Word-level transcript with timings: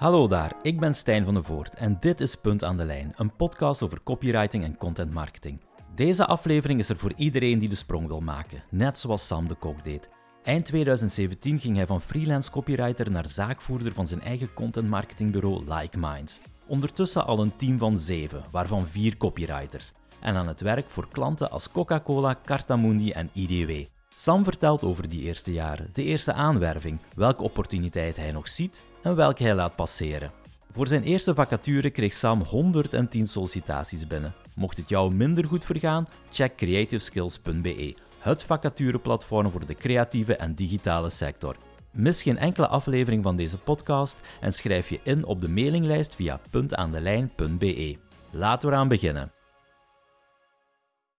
Hallo 0.00 0.28
daar, 0.28 0.56
ik 0.62 0.80
ben 0.80 0.94
Stijn 0.94 1.24
van 1.24 1.34
de 1.34 1.42
Voort 1.42 1.74
en 1.74 1.96
dit 2.00 2.20
is 2.20 2.34
Punt 2.34 2.64
aan 2.64 2.76
de 2.76 2.84
Lijn, 2.84 3.12
een 3.16 3.36
podcast 3.36 3.82
over 3.82 4.02
copywriting 4.02 4.64
en 4.64 4.76
content 4.76 5.12
marketing. 5.12 5.60
Deze 5.94 6.26
aflevering 6.26 6.80
is 6.80 6.88
er 6.88 6.96
voor 6.96 7.12
iedereen 7.16 7.58
die 7.58 7.68
de 7.68 7.74
sprong 7.74 8.06
wil 8.06 8.20
maken, 8.20 8.62
net 8.70 8.98
zoals 8.98 9.26
Sam 9.26 9.48
de 9.48 9.54
Kok 9.54 9.84
deed. 9.84 10.08
Eind 10.42 10.64
2017 10.64 11.58
ging 11.58 11.76
hij 11.76 11.86
van 11.86 12.00
freelance 12.00 12.50
copywriter 12.50 13.10
naar 13.10 13.26
zaakvoerder 13.26 13.92
van 13.92 14.06
zijn 14.06 14.22
eigen 14.22 14.52
content 14.52 14.88
marketingbureau 14.88 15.64
Like 15.68 15.98
Minds. 15.98 16.40
Ondertussen 16.66 17.26
al 17.26 17.40
een 17.40 17.56
team 17.56 17.78
van 17.78 17.98
zeven, 17.98 18.42
waarvan 18.50 18.86
vier 18.86 19.16
copywriters. 19.16 19.92
En 20.20 20.34
aan 20.34 20.48
het 20.48 20.60
werk 20.60 20.88
voor 20.88 21.08
klanten 21.08 21.50
als 21.50 21.70
Coca-Cola, 21.70 22.38
Cartamundi 22.44 23.10
en 23.10 23.30
IDW. 23.32 23.70
Sam 24.14 24.44
vertelt 24.44 24.82
over 24.82 25.08
die 25.08 25.22
eerste 25.22 25.52
jaren, 25.52 25.90
de 25.92 26.04
eerste 26.04 26.32
aanwerving, 26.32 26.98
welke 27.14 27.42
opportuniteit 27.42 28.16
hij 28.16 28.32
nog 28.32 28.48
ziet 28.48 28.88
en 29.02 29.16
welke 29.16 29.42
hij 29.42 29.54
laat 29.54 29.76
passeren. 29.76 30.32
Voor 30.72 30.86
zijn 30.86 31.02
eerste 31.02 31.34
vacature 31.34 31.90
kreeg 31.90 32.12
Sam 32.12 32.42
110 32.42 33.26
sollicitaties 33.26 34.06
binnen. 34.06 34.34
Mocht 34.54 34.76
het 34.76 34.88
jou 34.88 35.14
minder 35.14 35.44
goed 35.44 35.64
vergaan, 35.64 36.08
check 36.30 36.56
creativeskills.be, 36.56 37.94
het 38.18 38.44
vacatureplatform 38.44 39.50
voor 39.50 39.66
de 39.66 39.74
creatieve 39.74 40.36
en 40.36 40.54
digitale 40.54 41.10
sector. 41.10 41.56
Mis 41.92 42.22
geen 42.22 42.38
enkele 42.38 42.66
aflevering 42.66 43.22
van 43.22 43.36
deze 43.36 43.58
podcast 43.58 44.18
en 44.40 44.52
schrijf 44.52 44.88
je 44.88 45.00
in 45.02 45.24
op 45.24 45.40
de 45.40 45.48
mailinglijst 45.48 46.14
via 46.14 46.40
puntaandelijn.be. 46.50 47.96
Laten 48.30 48.68
we 48.68 48.74
eraan 48.74 48.88
beginnen. 48.88 49.32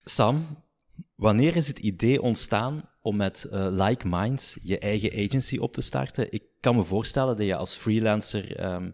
Sam, 0.03 0.45
wanneer 1.15 1.55
is 1.55 1.67
het 1.67 1.79
idee 1.79 2.21
ontstaan 2.21 2.83
om 3.01 3.15
met 3.15 3.47
uh, 3.51 3.67
Like 3.69 4.07
Minds 4.07 4.57
je 4.61 4.79
eigen 4.79 5.25
agency 5.25 5.57
op 5.57 5.73
te 5.73 5.81
starten? 5.81 6.31
Ik 6.31 6.43
kan 6.59 6.75
me 6.75 6.83
voorstellen 6.83 7.37
dat 7.37 7.45
je 7.45 7.55
als 7.55 7.75
freelancer 7.75 8.73
um, 8.73 8.93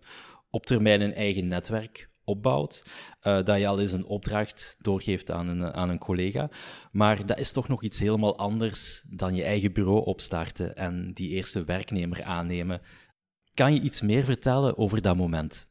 op 0.50 0.66
termijn 0.66 1.02
een 1.02 1.14
eigen 1.14 1.48
netwerk 1.48 2.10
opbouwt, 2.24 2.86
uh, 3.24 3.44
dat 3.44 3.60
je 3.60 3.68
al 3.68 3.80
eens 3.80 3.92
een 3.92 4.06
opdracht 4.06 4.78
doorgeeft 4.82 5.32
aan 5.32 5.48
een, 5.48 5.74
aan 5.74 5.90
een 5.90 5.98
collega. 5.98 6.50
Maar 6.92 7.26
dat 7.26 7.40
is 7.40 7.52
toch 7.52 7.68
nog 7.68 7.84
iets 7.84 8.00
helemaal 8.00 8.38
anders 8.38 9.04
dan 9.10 9.36
je 9.36 9.44
eigen 9.44 9.74
bureau 9.74 10.06
opstarten 10.06 10.76
en 10.76 11.12
die 11.14 11.30
eerste 11.30 11.64
werknemer 11.64 12.24
aannemen. 12.24 12.82
Kan 13.54 13.74
je 13.74 13.82
iets 13.82 14.02
meer 14.02 14.24
vertellen 14.24 14.78
over 14.78 15.02
dat 15.02 15.16
moment? 15.16 15.66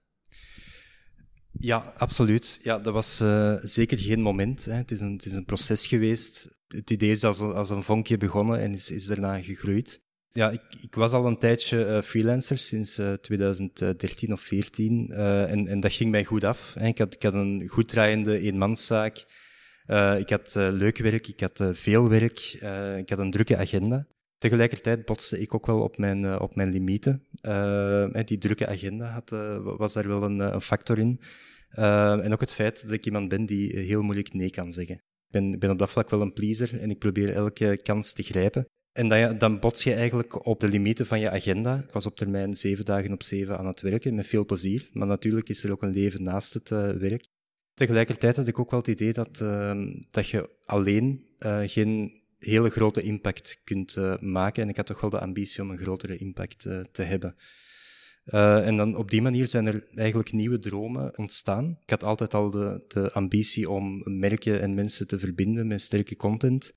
Ja, 1.58 1.92
absoluut. 1.96 2.60
Ja, 2.62 2.78
dat 2.78 2.92
was 2.92 3.20
uh, 3.20 3.54
zeker 3.62 3.98
geen 3.98 4.20
moment. 4.20 4.64
Hè. 4.64 4.72
Het, 4.72 4.90
is 4.90 5.00
een, 5.00 5.12
het 5.12 5.24
is 5.24 5.32
een 5.32 5.44
proces 5.44 5.86
geweest. 5.86 6.56
Het 6.68 6.90
idee 6.90 7.10
is 7.10 7.24
als, 7.24 7.40
als 7.40 7.70
een 7.70 7.82
vonkje 7.82 8.16
begonnen 8.16 8.60
en 8.60 8.72
is, 8.72 8.90
is 8.90 9.06
daarna 9.06 9.40
gegroeid. 9.42 10.04
Ja, 10.30 10.50
ik, 10.50 10.62
ik 10.80 10.94
was 10.94 11.12
al 11.12 11.26
een 11.26 11.38
tijdje 11.38 11.86
uh, 11.86 12.02
freelancer, 12.02 12.58
sinds 12.58 12.98
uh, 12.98 13.12
2013 13.12 14.32
of 14.32 14.44
2014. 14.44 15.10
en, 15.48 15.66
en 15.66 15.80
dat 15.80 15.92
ging 15.92 16.10
mij 16.10 16.24
goed 16.24 16.44
af. 16.44 16.74
Hè. 16.78 16.86
Ik, 16.86 16.98
had, 16.98 17.14
ik 17.14 17.22
had 17.22 17.34
een 17.34 17.68
goed 17.68 17.88
draaiende 17.88 18.38
eenmanszaak. 18.38 19.24
ik 20.18 20.30
had 20.30 20.54
leuk 20.54 20.98
werk, 20.98 21.28
ik 21.28 21.41
had 21.41 21.68
veel 21.72 22.08
werk, 22.08 22.41
ik 22.98 23.10
had 23.10 23.18
een 23.18 23.30
drukke 23.30 23.56
agenda. 23.56 24.06
Tegelijkertijd 24.47 25.05
botste 25.05 25.41
ik 25.41 25.55
ook 25.55 25.66
wel 25.66 25.83
op 25.83 25.98
mijn, 25.98 26.41
op 26.41 26.55
mijn 26.55 26.70
limieten. 26.70 27.25
die 28.25 28.39
drukke 28.39 28.66
agenda 28.66 29.06
had, 29.06 29.30
was 29.62 29.92
daar 29.92 30.08
wel 30.08 30.22
een, 30.22 30.38
een 30.38 30.61
factor 30.61 30.98
in. 30.98 31.20
En 31.70 32.33
ook 32.33 32.41
het 32.41 32.53
feit 32.53 32.83
dat 32.83 32.91
ik 32.91 33.06
iemand 33.06 33.28
ben 33.28 33.47
die 33.47 33.78
heel 33.78 34.03
moeilijk 34.03 34.33
nee 34.33 34.50
kan 34.50 34.72
zeggen. 34.72 34.94
Ik 34.94 35.30
ben, 35.30 35.58
ben 35.58 35.70
op 35.70 35.78
dat 35.78 35.91
vlak 35.91 36.11
wel 36.11 36.20
een 36.20 36.33
pleaser 36.33 36.80
en 36.80 36.91
ik 36.91 36.98
probeer 36.98 37.33
elke 37.33 37.80
kans 37.83 38.12
te 38.12 38.22
grijpen. 38.22 38.66
En 38.92 39.08
dan, 39.08 39.38
dan 39.38 39.58
bots 39.58 39.83
je 39.83 39.94
eigenlijk 39.94 40.47
op 40.47 40.60
de 40.60 40.69
limieten 40.69 41.06
van 41.06 41.20
je 41.20 41.31
agenda. 41.31 41.78
Ik 41.78 41.91
was 41.91 42.06
op 42.06 42.16
termijn 42.16 42.55
zeven 42.55 42.84
dagen 42.84 43.12
op 43.12 43.22
zeven 43.22 43.58
aan 43.58 43.66
het 43.66 43.81
werken, 43.81 44.14
met 44.14 44.27
veel 44.27 44.44
plezier. 44.44 44.88
Maar 44.92 45.06
natuurlijk 45.06 45.48
is 45.48 45.64
er 45.64 45.72
ook 45.72 45.83
een 45.83 45.92
leven 45.92 46.22
naast 46.22 46.55
het 46.55 46.69
werk. 46.98 47.28
Tegelijkertijd 47.75 48.37
had 48.37 48.47
ik 48.47 48.59
ook 48.59 48.70
wel 48.70 48.81
het 48.81 48.88
idee 48.88 49.12
dat, 49.12 49.41
uh, 49.43 49.87
dat 50.10 50.28
je 50.28 50.50
alleen 50.65 51.25
geen 51.66 52.25
hele 52.46 52.70
grote 52.70 53.02
impact 53.02 53.60
kunt 53.64 53.96
uh, 53.96 54.18
maken. 54.18 54.62
En 54.62 54.68
ik 54.68 54.76
had 54.76 54.86
toch 54.86 55.00
wel 55.00 55.10
de 55.10 55.20
ambitie 55.20 55.62
om 55.62 55.70
een 55.70 55.78
grotere 55.78 56.16
impact 56.16 56.60
te 56.92 57.02
hebben. 57.02 57.36
Uh, 58.26 58.66
en 58.66 58.76
dan 58.76 58.96
op 58.96 59.10
die 59.10 59.22
manier 59.22 59.48
zijn 59.48 59.66
er 59.66 59.86
eigenlijk 59.94 60.32
nieuwe 60.32 60.58
dromen 60.58 61.18
ontstaan. 61.18 61.78
Ik 61.82 61.90
had 61.90 62.04
altijd 62.04 62.34
al 62.34 62.50
de, 62.50 62.84
de 62.88 63.12
ambitie 63.12 63.70
om 63.70 64.02
merken 64.04 64.60
en 64.60 64.74
mensen 64.74 65.06
te 65.06 65.18
verbinden 65.18 65.66
met 65.66 65.80
sterke 65.80 66.16
content. 66.16 66.72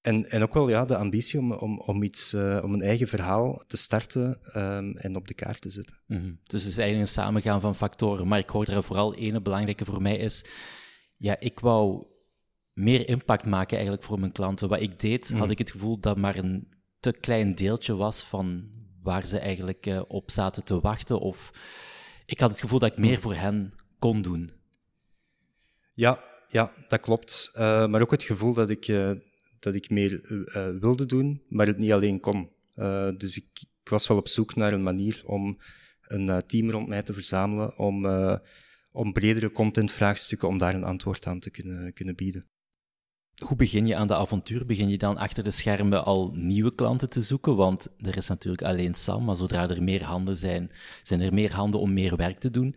En, 0.00 0.30
en 0.30 0.42
ook 0.42 0.54
wel 0.54 0.68
ja, 0.68 0.84
de 0.84 0.96
ambitie 0.96 1.38
om, 1.38 1.52
om, 1.52 1.80
om, 1.80 2.02
iets, 2.02 2.34
om 2.34 2.72
een 2.72 2.82
eigen 2.82 3.08
verhaal 3.08 3.64
te 3.66 3.76
starten 3.76 4.40
um, 4.56 4.96
en 4.96 5.16
op 5.16 5.28
de 5.28 5.34
kaart 5.34 5.60
te 5.60 5.70
zetten. 5.70 5.96
-hmm. 6.06 6.38
Dus 6.44 6.62
het 6.62 6.70
is 6.70 6.78
eigenlijk 6.78 7.08
een 7.08 7.14
samengaan 7.14 7.60
van 7.60 7.74
factoren. 7.74 8.28
Maar 8.28 8.38
ik 8.38 8.50
hoor 8.50 8.66
er 8.66 8.82
vooral 8.82 9.14
één 9.14 9.42
belangrijke 9.42 9.84
voor 9.84 10.02
mij 10.02 10.16
is... 10.16 10.44
Ja, 11.16 11.40
ik 11.40 11.60
wou 11.60 12.06
meer 12.74 13.08
impact 13.08 13.46
maken 13.46 13.76
eigenlijk 13.76 14.06
voor 14.06 14.20
mijn 14.20 14.32
klanten. 14.32 14.68
Wat 14.68 14.80
ik 14.80 15.00
deed, 15.00 15.32
mm. 15.32 15.38
had 15.38 15.50
ik 15.50 15.58
het 15.58 15.70
gevoel 15.70 15.98
dat 15.98 16.16
maar 16.16 16.36
een 16.36 16.68
te 17.00 17.12
klein 17.12 17.54
deeltje 17.54 17.94
was 17.94 18.22
van 18.22 18.70
waar 19.02 19.26
ze 19.26 19.38
eigenlijk 19.38 19.86
uh, 19.86 20.02
op 20.08 20.30
zaten 20.30 20.64
te 20.64 20.80
wachten. 20.80 21.20
Of 21.20 21.50
ik 22.26 22.40
had 22.40 22.50
het 22.50 22.60
gevoel 22.60 22.78
dat 22.78 22.90
ik 22.90 22.98
meer 22.98 23.20
voor 23.20 23.34
hen 23.34 23.72
kon 23.98 24.22
doen. 24.22 24.50
Ja, 25.94 26.24
ja 26.48 26.72
dat 26.88 27.00
klopt. 27.00 27.50
Uh, 27.54 27.86
maar 27.86 28.02
ook 28.02 28.10
het 28.10 28.22
gevoel 28.22 28.54
dat 28.54 28.70
ik, 28.70 28.88
uh, 28.88 29.12
dat 29.58 29.74
ik 29.74 29.90
meer 29.90 30.20
wilde 30.80 31.06
doen, 31.06 31.42
maar 31.48 31.66
het 31.66 31.78
niet 31.78 31.92
alleen 31.92 32.20
kon. 32.20 32.50
dus 33.16 33.36
ik, 33.36 33.46
ik, 33.82 33.88
was 33.88 34.06
wel 34.08 34.16
op 34.16 34.28
zoek 34.28 34.54
naar 34.54 34.72
een 34.72 34.82
manier 34.82 35.22
om 35.24 35.58
een 36.02 36.42
team 36.46 36.70
rond 36.70 36.88
mij 36.88 37.02
te 37.02 37.12
verzamelen, 37.12 37.78
om, 37.78 38.06
om 38.92 39.12
bredere 39.12 39.52
contentvraagstukken, 39.52 40.48
om 40.48 40.58
daar 40.58 40.74
een 40.74 40.84
antwoord 40.84 41.26
aan 41.26 41.40
te 41.40 41.50
kunnen, 41.50 41.92
kunnen 41.92 42.14
bieden. 42.14 42.46
Hoe 43.42 43.56
begin 43.56 43.86
je 43.86 43.96
aan 43.96 44.06
de 44.06 44.16
avontuur? 44.16 44.66
Begin 44.66 44.88
je 44.88 44.98
dan 44.98 45.16
achter 45.16 45.44
de 45.44 45.50
schermen 45.50 46.04
al 46.04 46.30
nieuwe 46.34 46.74
klanten 46.74 47.10
te 47.10 47.22
zoeken? 47.22 47.56
Want 47.56 47.88
er 48.00 48.16
is 48.16 48.28
natuurlijk 48.28 48.62
alleen 48.62 48.94
Sam, 48.94 49.24
maar 49.24 49.36
zodra 49.36 49.68
er 49.68 49.82
meer 49.82 50.04
handen 50.04 50.36
zijn, 50.36 50.70
zijn 51.02 51.20
er 51.20 51.34
meer 51.34 51.54
handen 51.54 51.80
om 51.80 51.92
meer 51.92 52.16
werk 52.16 52.38
te 52.38 52.50
doen. 52.50 52.74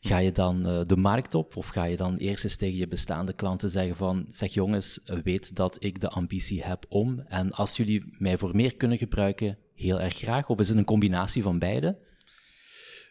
Ga 0.00 0.18
je 0.18 0.32
dan 0.32 0.68
uh, 0.68 0.80
de 0.86 0.96
markt 0.96 1.34
op 1.34 1.56
of 1.56 1.66
ga 1.66 1.84
je 1.84 1.96
dan 1.96 2.16
eerst 2.16 2.44
eens 2.44 2.56
tegen 2.56 2.76
je 2.76 2.88
bestaande 2.88 3.32
klanten 3.32 3.70
zeggen 3.70 3.96
van 3.96 4.24
zeg 4.28 4.54
jongens, 4.54 5.00
weet 5.24 5.56
dat 5.56 5.76
ik 5.84 6.00
de 6.00 6.08
ambitie 6.08 6.62
heb 6.62 6.84
om 6.88 7.22
en 7.28 7.52
als 7.52 7.76
jullie 7.76 8.04
mij 8.18 8.38
voor 8.38 8.56
meer 8.56 8.76
kunnen 8.76 8.98
gebruiken, 8.98 9.58
heel 9.74 10.00
erg 10.00 10.16
graag. 10.16 10.48
Of 10.48 10.58
is 10.58 10.68
het 10.68 10.76
een 10.78 10.84
combinatie 10.84 11.42
van 11.42 11.58
beide? 11.58 11.98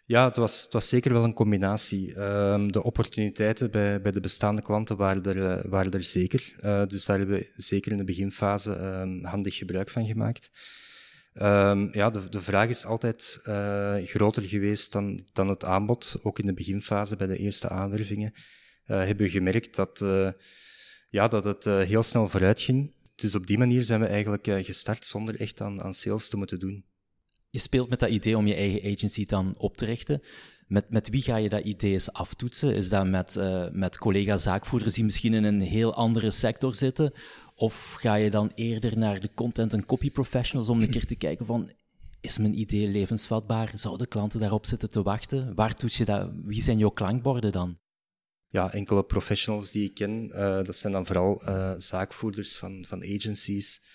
Ja, 0.05 0.27
het 0.27 0.37
was, 0.37 0.61
het 0.63 0.73
was 0.73 0.87
zeker 0.87 1.13
wel 1.13 1.23
een 1.23 1.33
combinatie. 1.33 2.19
Um, 2.19 2.71
de 2.71 2.83
opportuniteiten 2.83 3.71
bij, 3.71 4.01
bij 4.01 4.11
de 4.11 4.19
bestaande 4.19 4.61
klanten 4.61 4.97
waren 4.97 5.23
er, 5.23 5.35
uh, 5.35 5.71
waren 5.71 5.91
er 5.91 6.03
zeker. 6.03 6.53
Uh, 6.63 6.85
dus 6.85 7.05
daar 7.05 7.17
hebben 7.17 7.37
we 7.37 7.51
zeker 7.55 7.91
in 7.91 7.97
de 7.97 8.03
beginfase 8.03 8.71
um, 8.71 9.25
handig 9.25 9.57
gebruik 9.57 9.89
van 9.89 10.05
gemaakt. 10.05 10.51
Um, 11.33 11.93
ja, 11.93 12.09
de, 12.09 12.29
de 12.29 12.41
vraag 12.41 12.69
is 12.69 12.85
altijd 12.85 13.41
uh, 13.47 13.95
groter 14.03 14.43
geweest 14.43 14.91
dan, 14.91 15.19
dan 15.33 15.47
het 15.47 15.63
aanbod. 15.63 16.15
Ook 16.21 16.39
in 16.39 16.45
de 16.45 16.53
beginfase 16.53 17.15
bij 17.15 17.27
de 17.27 17.37
eerste 17.37 17.69
aanwervingen 17.69 18.33
hebben 18.83 19.25
we 19.25 19.31
gemerkt 19.31 19.75
dat, 19.75 20.05
ja, 21.09 21.27
dat 21.27 21.43
het 21.43 21.63
heel 21.65 22.03
snel 22.03 22.29
vooruit 22.29 22.61
ging. 22.61 22.93
Dus 23.15 23.35
op 23.35 23.47
die 23.47 23.57
manier 23.57 23.81
zijn 23.81 23.99
we 23.99 24.05
eigenlijk 24.05 24.45
gestart 24.45 25.05
zonder 25.05 25.39
echt 25.39 25.61
aan, 25.61 25.81
aan 25.81 25.93
sales 25.93 26.27
te 26.27 26.37
moeten 26.37 26.59
doen 26.59 26.85
je 27.53 27.59
speelt 27.59 27.89
met 27.89 27.99
dat 27.99 28.09
idee 28.09 28.37
om 28.37 28.47
je 28.47 28.55
eigen 28.55 28.91
agency 28.91 29.25
dan 29.25 29.55
op 29.57 29.77
te 29.77 29.85
richten. 29.85 30.21
Met, 30.67 30.89
met 30.89 31.09
wie 31.09 31.21
ga 31.21 31.35
je 31.35 31.49
dat 31.49 31.63
idee 31.63 31.91
eens 31.91 32.13
aftoetsen? 32.13 32.75
Is 32.75 32.89
dat 32.89 33.07
met, 33.07 33.35
uh, 33.35 33.65
met 33.71 33.97
collega-zaakvoerders 33.97 34.93
die 34.93 35.03
misschien 35.03 35.33
in 35.33 35.43
een 35.43 35.61
heel 35.61 35.93
andere 35.93 36.31
sector 36.31 36.75
zitten? 36.75 37.13
Of 37.55 37.93
ga 37.93 38.15
je 38.15 38.29
dan 38.29 38.51
eerder 38.55 38.97
naar 38.97 39.19
de 39.19 39.29
content- 39.33 39.73
en 39.73 39.85
copy 39.85 40.11
professionals 40.11 40.69
om 40.69 40.81
een 40.81 40.89
keer 40.89 41.05
te 41.05 41.15
kijken 41.15 41.45
van, 41.45 41.71
is 42.21 42.37
mijn 42.37 42.59
idee 42.59 42.87
levensvatbaar? 42.87 43.71
Zouden 43.73 44.07
klanten 44.07 44.39
daarop 44.39 44.65
zitten 44.65 44.89
te 44.89 45.03
wachten? 45.03 45.55
Waar 45.55 45.75
toets 45.75 45.97
je 45.97 46.05
dat? 46.05 46.29
Wie 46.43 46.61
zijn 46.61 46.77
jouw 46.77 46.89
klankborden 46.89 47.51
dan? 47.51 47.77
Ja, 48.47 48.71
enkele 48.71 49.03
professionals 49.03 49.71
die 49.71 49.89
ik 49.89 49.93
ken, 49.93 50.25
uh, 50.25 50.63
dat 50.63 50.77
zijn 50.77 50.93
dan 50.93 51.05
vooral 51.05 51.41
uh, 51.47 51.73
zaakvoerders 51.77 52.57
van, 52.57 52.85
van 52.87 53.03
agencies 53.03 53.85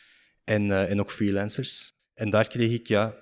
en, 0.44 0.88
en 0.88 1.00
ook 1.00 1.10
freelancers. 1.10 1.92
En 2.14 2.30
daar 2.30 2.48
kreeg 2.48 2.72
ik 2.72 2.86
ja, 2.86 3.14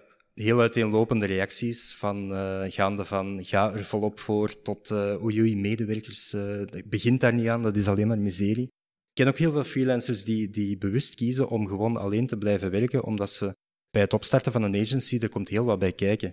heel 0.43 0.61
uiteenlopende 0.61 1.27
reacties, 1.27 1.95
van, 1.95 2.33
uh, 2.33 2.65
gaande 2.69 3.05
van 3.05 3.45
ga 3.45 3.75
er 3.75 3.85
volop 3.85 4.19
voor 4.19 4.63
tot 4.63 4.91
uh, 4.91 5.25
oei 5.25 5.57
medewerkers, 5.57 6.35
uh, 6.35 6.63
begint 6.85 7.21
daar 7.21 7.35
niet 7.35 7.49
aan, 7.49 7.63
dat 7.63 7.77
is 7.77 7.89
alleen 7.89 8.07
maar 8.07 8.19
miserie. 8.19 8.65
Ik 8.65 9.23
ken 9.23 9.29
ook 9.29 9.39
heel 9.39 9.53
veel 9.53 9.65
freelancers 9.65 10.25
die, 10.25 10.51
die 10.51 10.79
bewust 10.79 11.15
kiezen 11.15 11.49
om 11.49 11.67
gewoon 11.67 11.97
alleen 11.97 12.27
te 12.27 12.39
blijven 12.39 12.71
werken, 12.71 13.05
omdat 13.05 13.31
ze 13.31 13.57
bij 13.91 14.03
het 14.03 14.13
opstarten 14.13 14.53
van 14.53 14.63
een 14.63 14.81
agency, 14.81 15.19
er 15.19 15.29
komt 15.29 15.49
heel 15.49 15.65
wat 15.65 15.79
bij 15.79 15.93
kijken. 15.93 16.33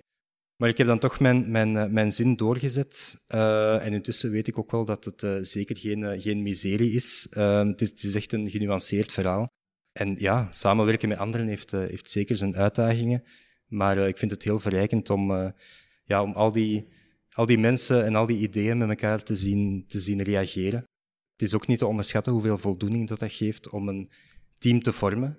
Maar 0.56 0.70
ik 0.70 0.78
heb 0.78 0.88
dan 0.88 1.00
toch 1.00 1.20
mijn, 1.20 1.52
mijn, 1.52 1.94
mijn 1.94 2.12
zin 2.12 2.36
doorgezet. 2.36 3.24
En 3.28 3.94
intussen 3.94 4.32
weet 4.32 4.48
ik 4.48 4.58
ook 4.58 4.72
wel 4.72 4.86
dat 4.86 5.06
het 5.06 5.48
zeker 5.48 5.78
geen, 5.78 6.22
geen 6.22 6.42
miserie 6.42 6.92
is. 6.92 7.28
Het 7.30 7.82
is. 7.82 7.90
Het 7.90 8.04
is 8.04 8.16
echt 8.16 8.34
een 8.34 8.50
genuanceerd 8.50 9.12
verhaal. 9.12 9.48
En 9.92 10.16
ja, 10.18 10.48
samenwerken 10.52 11.10
met 11.10 11.18
anderen 11.18 11.48
heeft, 11.48 11.72
heeft 11.72 12.12
zeker 12.12 12.36
zijn 12.36 12.56
uitdagingen. 12.56 13.24
Maar 13.74 13.98
uh, 13.98 14.08
ik 14.08 14.18
vind 14.18 14.31
het 14.31 14.44
heel 14.44 14.60
verrijkend 14.60 15.10
om, 15.10 15.31
uh, 15.31 15.50
ja, 16.04 16.22
om 16.22 16.31
al 16.31 16.52
die, 16.52 16.88
al 17.31 17.46
die 17.46 17.58
mensen 17.58 18.06
en 18.06 18.16
al 18.16 18.25
die 18.25 18.38
ideeën 18.38 18.78
met 18.78 18.90
elkaar 18.90 19.24
te 19.24 19.36
zien, 19.36 19.86
te 19.88 20.00
zien 20.00 20.22
reageren. 20.22 20.84
Het 21.31 21.42
is 21.42 21.54
ook 21.54 21.68
niet 21.68 21.78
te 21.78 21.88
onderschatten 21.88 22.34
hoeveel 22.34 22.58
voldoening 22.58 23.08
dat, 23.08 23.20
dat 23.20 23.31
geeft 23.31 23.70
om 23.70 23.88
een 23.88 24.10
team 24.58 24.81
te 24.81 24.92
vormen 24.92 25.38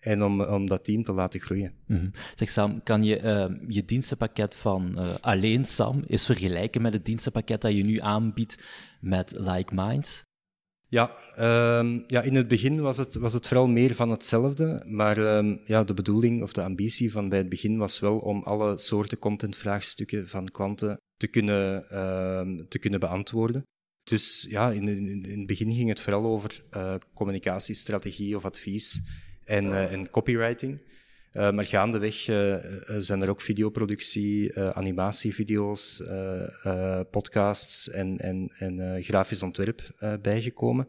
en 0.00 0.22
om, 0.22 0.42
om 0.42 0.66
dat 0.66 0.84
team 0.84 1.04
te 1.04 1.12
laten 1.12 1.40
groeien. 1.40 1.72
Mhm. 1.86 2.08
Zeg 2.34 2.50
Sam, 2.50 2.82
kan 2.82 3.04
je 3.04 3.22
uh, 3.22 3.68
je 3.68 3.84
dienstenpakket 3.84 4.56
van 4.56 4.94
uh, 4.96 5.14
alleen 5.20 5.64
Sam 5.64 6.02
eens 6.06 6.26
vergelijken 6.26 6.82
met 6.82 6.92
het 6.92 7.04
dienstenpakket 7.04 7.60
dat 7.60 7.76
je 7.76 7.84
nu 7.84 8.00
aanbiedt 8.00 8.64
met 9.00 9.34
Like 9.38 9.74
Minds? 9.74 10.22
Ja, 10.94 11.10
um, 11.78 12.04
ja, 12.06 12.22
in 12.22 12.34
het 12.34 12.48
begin 12.48 12.80
was 12.80 12.96
het, 12.96 13.14
was 13.14 13.32
het 13.32 13.46
vooral 13.46 13.68
meer 13.68 13.94
van 13.94 14.10
hetzelfde. 14.10 14.84
Maar 14.86 15.36
um, 15.36 15.60
ja, 15.64 15.84
de 15.84 15.94
bedoeling 15.94 16.42
of 16.42 16.52
de 16.52 16.62
ambitie 16.62 17.12
van 17.12 17.28
bij 17.28 17.38
het 17.38 17.48
begin 17.48 17.78
was 17.78 18.00
wel 18.00 18.18
om 18.18 18.42
alle 18.42 18.78
soorten 18.78 19.18
contentvraagstukken 19.18 20.28
van 20.28 20.48
klanten 20.48 20.96
te 21.16 21.26
kunnen, 21.26 21.84
uh, 21.92 22.64
te 22.68 22.78
kunnen 22.78 23.00
beantwoorden. 23.00 23.62
Dus 24.02 24.46
ja, 24.50 24.70
in, 24.70 24.88
in, 24.88 25.24
in, 25.24 25.38
het 25.38 25.46
begin 25.46 25.72
ging 25.72 25.88
het 25.88 26.00
vooral 26.00 26.24
over 26.24 26.64
uh, 26.70 26.94
communicatiestrategie 27.14 28.36
of 28.36 28.44
advies 28.44 29.00
en, 29.44 29.64
uh, 29.64 29.92
en 29.92 30.10
copywriting. 30.10 30.80
Uh, 31.34 31.50
maar 31.50 31.66
gaandeweg 31.66 32.28
uh, 32.28 32.56
zijn 32.98 33.22
er 33.22 33.28
ook 33.28 33.40
videoproductie, 33.40 34.58
animatievideo's, 34.58 36.02
podcasts 37.10 37.90
en, 37.90 38.18
en, 38.18 38.52
en 38.58 39.02
grafisch 39.02 39.42
ontwerp 39.42 39.90
bijgekomen. 40.22 40.88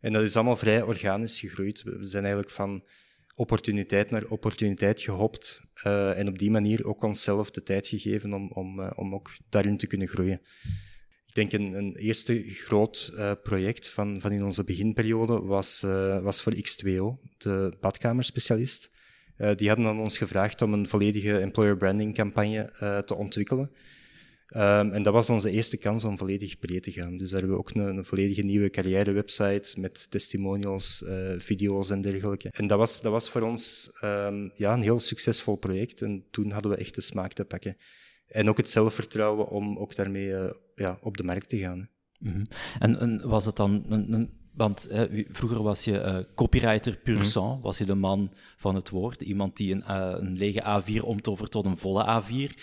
En 0.00 0.12
dat 0.12 0.22
is 0.22 0.36
allemaal 0.36 0.56
vrij 0.56 0.82
organisch 0.82 1.40
gegroeid. 1.40 1.82
We 1.82 2.06
zijn 2.06 2.22
eigenlijk 2.22 2.52
van 2.52 2.84
opportuniteit 3.34 4.10
naar 4.10 4.24
opportuniteit 4.24 5.00
gehopt 5.00 5.62
en 6.16 6.28
op 6.28 6.38
die 6.38 6.50
manier 6.50 6.86
ook 6.86 7.02
onszelf 7.02 7.50
de 7.50 7.62
tijd 7.62 7.86
gegeven 7.86 8.32
om, 8.32 8.50
om, 8.50 8.80
om 8.80 9.14
ook 9.14 9.30
daarin 9.48 9.76
te 9.76 9.86
kunnen 9.86 10.08
groeien. 10.08 10.40
Ik 11.26 11.34
denk 11.34 11.52
een, 11.52 11.72
een 11.72 11.96
eerste 11.96 12.42
groot 12.46 13.12
project 13.42 13.88
van, 13.88 14.20
van 14.20 14.32
in 14.32 14.44
onze 14.44 14.64
beginperiode 14.64 15.40
was, 15.40 15.80
was 16.22 16.42
voor 16.42 16.54
X2O, 16.54 17.30
de 17.38 17.76
badkamerspecialist. 17.80 18.91
Uh, 19.42 19.54
die 19.54 19.68
hadden 19.68 19.86
aan 19.86 20.00
ons 20.00 20.18
gevraagd 20.18 20.62
om 20.62 20.72
een 20.72 20.88
volledige 20.88 21.38
employer 21.38 21.76
branding 21.76 22.14
campagne 22.14 22.70
te 23.06 23.14
ontwikkelen. 23.14 23.70
Um, 24.56 24.92
en 24.92 25.02
dat 25.02 25.12
was 25.12 25.30
onze 25.30 25.50
eerste 25.50 25.76
kans 25.76 26.04
om 26.04 26.18
volledig 26.18 26.58
breed 26.58 26.82
te 26.82 26.92
gaan. 26.92 27.16
Dus 27.16 27.30
daar 27.30 27.40
hebben 27.40 27.58
we 27.58 27.62
ook 27.62 27.74
een, 27.74 27.96
een 27.96 28.04
volledige 28.04 28.42
nieuwe 28.42 28.70
carrière-website 28.70 29.80
met 29.80 30.10
testimonials, 30.10 31.04
video's 31.38 31.90
en 31.90 32.00
dergelijke. 32.00 32.48
En 32.50 32.66
dat 32.66 32.78
was, 32.78 33.00
dat 33.00 33.12
was 33.12 33.30
voor 33.30 33.40
ons 33.40 33.90
um, 34.04 34.52
ja, 34.54 34.72
een 34.72 34.82
heel 34.82 35.00
succesvol 35.00 35.56
project. 35.56 36.02
En 36.02 36.24
toen 36.30 36.50
hadden 36.50 36.70
we 36.70 36.76
echt 36.76 36.94
de 36.94 37.00
smaak 37.00 37.32
te 37.32 37.44
pakken. 37.44 37.76
En 38.26 38.48
ook 38.48 38.56
het 38.56 38.70
zelfvertrouwen 38.70 39.48
om 39.48 39.78
ook 39.78 39.94
daarmee 39.94 40.34
ja, 40.74 40.98
op 41.00 41.16
de 41.16 41.24
markt 41.24 41.48
te 41.48 41.58
gaan. 41.58 41.88
-hmm. 42.18 42.46
en, 42.78 42.98
en, 42.98 43.28
was 43.28 43.44
het 43.44 43.56
dan 43.56 43.84
een, 43.88 44.12
een 44.12 44.30
want 44.52 44.88
hè, 44.90 45.24
vroeger 45.28 45.62
was 45.62 45.84
je 45.84 45.92
uh, 45.92 46.18
copywriter 46.34 46.96
pur 46.96 47.16
mm 47.16 47.24
sang, 47.24 47.62
was 47.62 47.78
je 47.78 47.84
de 47.84 47.94
man 47.94 48.32
van 48.56 48.74
het 48.74 48.90
woord. 48.90 49.20
Iemand 49.20 49.56
die 49.56 49.72
een, 49.72 49.84
uh, 49.88 50.14
een 50.16 50.36
lege 50.36 50.82
A4 50.82 51.04
omtovert 51.04 51.50
tot 51.50 51.64
een 51.64 51.76
volle 51.76 52.22
A4. 52.22 52.54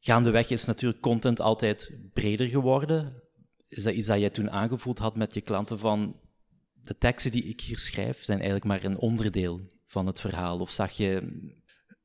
Gaandeweg 0.00 0.50
is 0.50 0.64
natuurlijk 0.64 1.00
content 1.00 1.40
altijd 1.40 1.92
breder 2.12 2.46
geworden. 2.46 3.22
Is 3.68 3.82
dat 3.82 3.94
iets 3.94 4.06
dat 4.06 4.18
jij 4.18 4.30
toen 4.30 4.50
aangevoeld 4.50 4.98
had 4.98 5.16
met 5.16 5.34
je 5.34 5.40
klanten 5.40 5.78
van 5.78 6.20
de 6.74 6.98
teksten 6.98 7.30
die 7.30 7.44
ik 7.44 7.60
hier 7.60 7.78
schrijf 7.78 8.24
zijn 8.24 8.38
eigenlijk 8.38 8.68
maar 8.68 8.84
een 8.84 8.98
onderdeel 8.98 9.60
van 9.86 10.06
het 10.06 10.20
verhaal? 10.20 10.58
Of 10.58 10.70
zag 10.70 10.92
je 10.92 11.22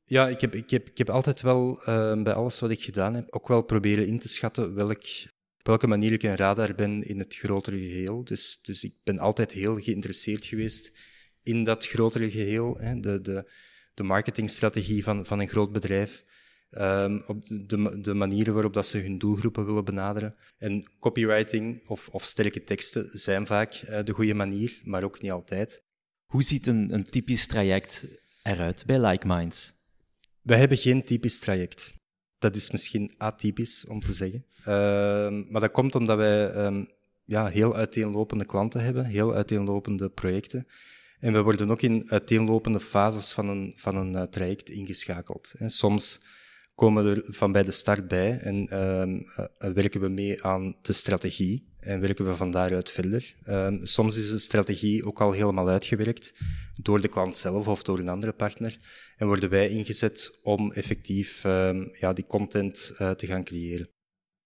ja, 0.04 0.28
ik 0.28 0.40
heb, 0.40 0.54
ik 0.54 0.70
heb, 0.70 0.88
ik 0.88 0.98
heb 0.98 1.10
altijd 1.10 1.40
wel 1.40 1.80
uh, 1.88 2.22
bij 2.22 2.32
alles 2.32 2.60
wat 2.60 2.70
ik 2.70 2.82
gedaan 2.82 3.14
heb, 3.14 3.26
ook 3.30 3.48
wel 3.48 3.62
proberen 3.62 4.06
in 4.06 4.18
te 4.18 4.28
schatten 4.28 4.74
welk, 4.74 5.02
op 5.64 5.70
welke 5.70 5.86
manier 5.86 6.12
ik 6.12 6.22
een 6.22 6.36
radar 6.36 6.74
ben 6.74 7.02
in 7.02 7.18
het 7.18 7.36
grotere 7.36 7.78
geheel. 7.78 8.24
Dus, 8.24 8.58
dus 8.62 8.84
ik 8.84 8.94
ben 9.04 9.18
altijd 9.18 9.52
heel 9.52 9.80
geïnteresseerd 9.80 10.44
geweest 10.44 10.92
in 11.42 11.64
dat 11.64 11.86
grotere 11.86 12.30
geheel, 12.30 12.76
hè, 12.78 13.00
de, 13.00 13.20
de, 13.20 13.50
de 13.94 14.02
marketingstrategie 14.02 15.04
van, 15.04 15.26
van 15.26 15.38
een 15.38 15.48
groot 15.48 15.72
bedrijf. 15.72 16.24
Um, 16.70 17.22
op 17.26 17.46
de, 17.46 18.00
de 18.00 18.14
manieren 18.14 18.54
waarop 18.54 18.74
dat 18.74 18.86
ze 18.86 18.98
hun 18.98 19.18
doelgroepen 19.18 19.66
willen 19.66 19.84
benaderen. 19.84 20.36
En 20.58 20.90
copywriting 20.98 21.88
of, 21.88 22.08
of 22.08 22.24
sterke 22.24 22.64
teksten 22.64 23.08
zijn 23.12 23.46
vaak 23.46 23.82
uh, 23.82 24.02
de 24.02 24.12
goede 24.12 24.34
manier, 24.34 24.80
maar 24.82 25.04
ook 25.04 25.22
niet 25.22 25.30
altijd. 25.30 25.84
Hoe 26.24 26.42
ziet 26.42 26.66
een, 26.66 26.92
een 26.94 27.04
typisch 27.04 27.46
traject 27.46 28.04
eruit 28.42 28.84
bij 28.86 29.06
Like 29.06 29.26
Minds? 29.26 29.72
Wij 30.42 30.58
hebben 30.58 30.78
geen 30.78 31.04
typisch 31.04 31.38
traject. 31.38 31.94
Dat 32.44 32.56
is 32.56 32.70
misschien 32.70 33.14
atypisch 33.18 33.86
om 33.86 34.00
te 34.00 34.12
zeggen. 34.12 34.44
Uh, 34.60 34.66
maar 35.50 35.60
dat 35.60 35.70
komt 35.70 35.94
omdat 35.94 36.16
wij 36.16 36.54
um, 36.54 36.88
ja, 37.24 37.46
heel 37.46 37.76
uiteenlopende 37.76 38.44
klanten 38.44 38.84
hebben, 38.84 39.04
heel 39.04 39.34
uiteenlopende 39.34 40.10
projecten. 40.10 40.66
En 41.20 41.32
we 41.32 41.42
worden 41.42 41.70
ook 41.70 41.82
in 41.82 42.10
uiteenlopende 42.10 42.80
fases 42.80 43.32
van 43.32 43.48
een, 43.48 43.72
van 43.76 43.96
een 43.96 44.12
uh, 44.12 44.22
traject 44.22 44.70
ingeschakeld. 44.70 45.52
Soms 45.66 46.24
komen 46.74 47.04
we 47.04 47.10
er 47.10 47.34
van 47.34 47.52
bij 47.52 47.62
de 47.62 47.70
start 47.70 48.08
bij 48.08 48.38
en 48.38 48.56
uh, 48.72 49.72
werken 49.72 50.00
we 50.00 50.08
mee 50.08 50.44
aan 50.44 50.76
de 50.82 50.92
strategie 50.92 51.73
en 51.84 52.00
werken 52.00 52.26
we 52.26 52.36
van 52.36 52.50
daaruit 52.50 52.90
verder. 52.90 53.34
Um, 53.48 53.86
soms 53.86 54.16
is 54.16 54.30
de 54.30 54.38
strategie 54.38 55.04
ook 55.04 55.20
al 55.20 55.32
helemaal 55.32 55.68
uitgewerkt 55.68 56.34
door 56.76 57.00
de 57.00 57.08
klant 57.08 57.36
zelf 57.36 57.68
of 57.68 57.82
door 57.82 57.98
een 57.98 58.08
andere 58.08 58.32
partner 58.32 58.76
en 59.16 59.26
worden 59.26 59.50
wij 59.50 59.68
ingezet 59.68 60.38
om 60.42 60.72
effectief 60.72 61.44
um, 61.44 61.90
ja, 61.92 62.12
die 62.12 62.26
content 62.26 62.94
uh, 62.98 63.10
te 63.10 63.26
gaan 63.26 63.44
creëren. 63.44 63.88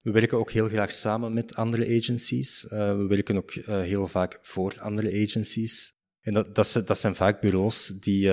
We 0.00 0.10
werken 0.10 0.38
ook 0.38 0.50
heel 0.50 0.68
graag 0.68 0.92
samen 0.92 1.32
met 1.32 1.54
andere 1.54 1.98
agencies. 1.98 2.64
Uh, 2.64 2.96
we 2.96 3.06
werken 3.06 3.36
ook 3.36 3.54
uh, 3.54 3.64
heel 3.80 4.08
vaak 4.08 4.38
voor 4.42 4.74
andere 4.80 5.26
agencies. 5.26 5.92
En 6.20 6.32
dat, 6.32 6.54
dat, 6.54 6.82
dat 6.84 6.98
zijn 6.98 7.14
vaak 7.14 7.40
bureaus 7.40 7.86
die, 7.86 8.30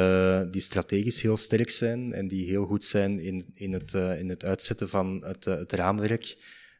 die 0.49 0.61
strategisch 0.61 1.21
heel 1.21 1.37
sterk 1.37 1.69
zijn 1.69 2.13
en 2.13 2.27
die 2.27 2.45
heel 2.45 2.65
goed 2.65 2.85
zijn 2.85 3.19
in, 3.19 3.51
in, 3.53 3.73
het, 3.73 3.93
in 3.93 4.29
het 4.29 4.43
uitzetten 4.43 4.89
van 4.89 5.23
het, 5.25 5.45
het 5.45 5.71
raamwerk 5.71 6.35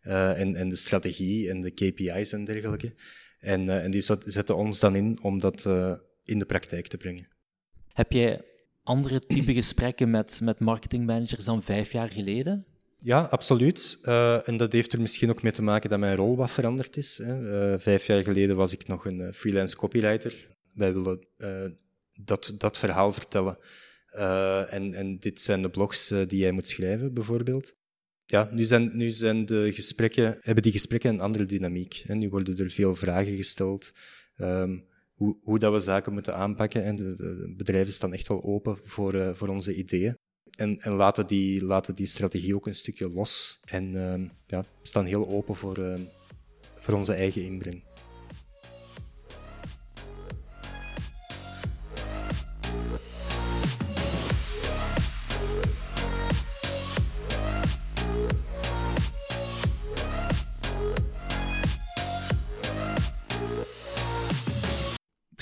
en, 0.05 0.55
en 0.55 0.69
de 0.69 0.75
strategie 0.75 1.49
en 1.49 1.61
de 1.61 1.71
KPI's 1.71 2.31
en 2.31 2.45
dergelijke. 2.45 2.93
En, 3.39 3.69
en 3.69 3.91
die 3.91 4.01
zetten 4.25 4.57
ons 4.57 4.79
dan 4.79 4.95
in 4.95 5.17
om 5.21 5.39
dat 5.39 5.65
in 6.23 6.39
de 6.39 6.45
praktijk 6.45 6.87
te 6.87 6.97
brengen. 6.97 7.27
Heb 7.93 8.11
jij 8.11 8.41
andere 8.83 9.19
type 9.19 9.53
gesprekken 9.53 10.09
met, 10.09 10.39
met 10.43 10.59
marketingmanagers 10.59 11.45
dan 11.45 11.63
vijf 11.63 11.91
jaar 11.91 12.09
geleden? 12.09 12.65
Ja, 12.97 13.21
absoluut. 13.21 13.99
Uh, 14.03 14.47
en 14.47 14.57
dat 14.57 14.71
heeft 14.71 14.93
er 14.93 15.01
misschien 15.01 15.29
ook 15.29 15.41
mee 15.41 15.51
te 15.51 15.61
maken 15.61 15.89
dat 15.89 15.99
mijn 15.99 16.15
rol 16.15 16.35
wat 16.35 16.51
veranderd 16.51 16.97
is. 16.97 17.17
Hè. 17.23 17.71
Uh, 17.73 17.79
vijf 17.79 18.07
jaar 18.07 18.23
geleden 18.23 18.55
was 18.55 18.73
ik 18.73 18.87
nog 18.87 19.05
een 19.05 19.33
freelance 19.33 19.75
copywriter 19.75 20.55
wij 20.75 20.93
willen 20.93 21.27
uh, 21.37 21.65
dat, 22.15 22.53
dat 22.57 22.77
verhaal 22.77 23.13
vertellen. 23.13 23.57
Uh, 24.13 24.73
en, 24.73 24.93
en 24.93 25.17
dit 25.19 25.41
zijn 25.41 25.61
de 25.61 25.69
blogs 25.69 26.11
uh, 26.11 26.27
die 26.27 26.39
jij 26.39 26.51
moet 26.51 26.69
schrijven, 26.69 27.13
bijvoorbeeld. 27.13 27.75
Ja, 28.25 28.49
nu 28.51 28.63
zijn, 28.63 28.97
nu 28.97 29.09
zijn 29.09 29.45
de 29.45 29.73
gesprekken, 29.73 30.37
hebben 30.41 30.63
die 30.63 30.71
gesprekken 30.71 31.09
een 31.09 31.19
andere 31.19 31.45
dynamiek. 31.45 32.03
Hè. 32.05 32.15
Nu 32.15 32.29
worden 32.29 32.57
er 32.57 32.71
veel 32.71 32.95
vragen 32.95 33.35
gesteld. 33.35 33.93
Um, 34.37 34.85
hoe, 35.13 35.37
hoe 35.43 35.59
dat 35.59 35.73
we 35.73 35.79
zaken 35.79 36.13
moeten 36.13 36.35
aanpakken. 36.35 36.83
En 36.83 36.95
de, 36.95 37.53
bedrijven 37.57 37.93
staan 37.93 38.13
echt 38.13 38.27
wel 38.27 38.43
open 38.43 38.77
voor, 38.83 39.35
voor 39.35 39.47
onze 39.47 39.75
ideeën. 39.75 40.17
En, 40.57 40.79
en 40.79 40.93
laten, 40.93 41.27
die, 41.27 41.63
laten 41.63 41.95
die 41.95 42.05
strategie 42.05 42.55
ook 42.55 42.67
een 42.67 42.75
stukje 42.75 43.09
los. 43.09 43.61
En 43.65 43.93
uh, 43.93 44.29
ja, 44.47 44.65
staan 44.81 45.05
heel 45.05 45.27
open 45.27 45.55
voor, 45.55 45.79
uh, 45.79 45.93
voor 46.79 46.93
onze 46.93 47.13
eigen 47.13 47.43
inbreng. 47.43 47.83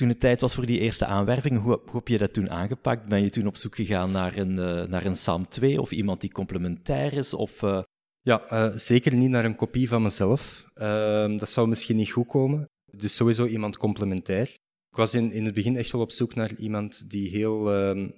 Toen 0.04 0.12
het 0.12 0.22
tijd 0.22 0.42
was 0.42 0.56
voor 0.56 0.66
die 0.66 0.80
eerste 0.80 1.06
aanwerving, 1.06 1.62
hoe, 1.62 1.82
heb 1.94 2.08
je 2.08 2.18
dat 2.18 2.34
toen 2.34 2.50
aangepakt? 2.50 3.06
Ben 3.06 3.22
je 3.22 3.30
toen 3.30 3.48
op 3.48 3.58
zoek 3.58 3.76
gegaan 3.76 4.12
naar 4.12 4.38
een, 4.38 4.52
uh, 4.52 4.84
naar 4.84 5.06
een 5.06 5.16
SAM 5.16 5.48
2 5.48 5.82
of 5.82 5.92
iemand 5.92 6.22
die 6.22 6.32
complementair 6.32 7.14
is? 7.14 7.34
Of, 7.34 7.62
uh... 7.62 7.82
Ja, 8.22 8.52
uh, 8.52 8.76
zeker 8.76 9.16
niet 9.16 9.30
naar 9.30 9.46
een 9.46 9.56
kopie 9.56 9.88
van 9.88 10.02
mezelf. 10.02 10.66
Ehm, 10.74 11.38
dat 11.38 11.50
zou 11.50 11.68
misschien 11.68 11.96
niet 11.96 12.12
goed 12.12 12.28
komen. 12.28 12.70
Dus 12.86 13.16
sowieso 13.16 13.46
iemand 13.46 13.78
complementair. 13.78 14.48
Ik 14.90 14.98
was 14.98 15.14
in, 15.14 15.32
in 15.32 15.46
het 15.46 15.54
begin 15.54 15.78
echt 15.78 15.92
wel 15.92 16.02
op 16.02 16.12
zoek 16.12 16.36
naar 16.36 16.54
iemand 16.56 17.10
die 17.10 17.30
heel, 17.30 17.72
ehm, 17.72 18.10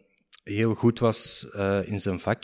heel 0.44 0.76
goed 0.76 1.00
was 1.00 1.48
in 1.86 2.00
zijn 2.00 2.20
vak, 2.20 2.44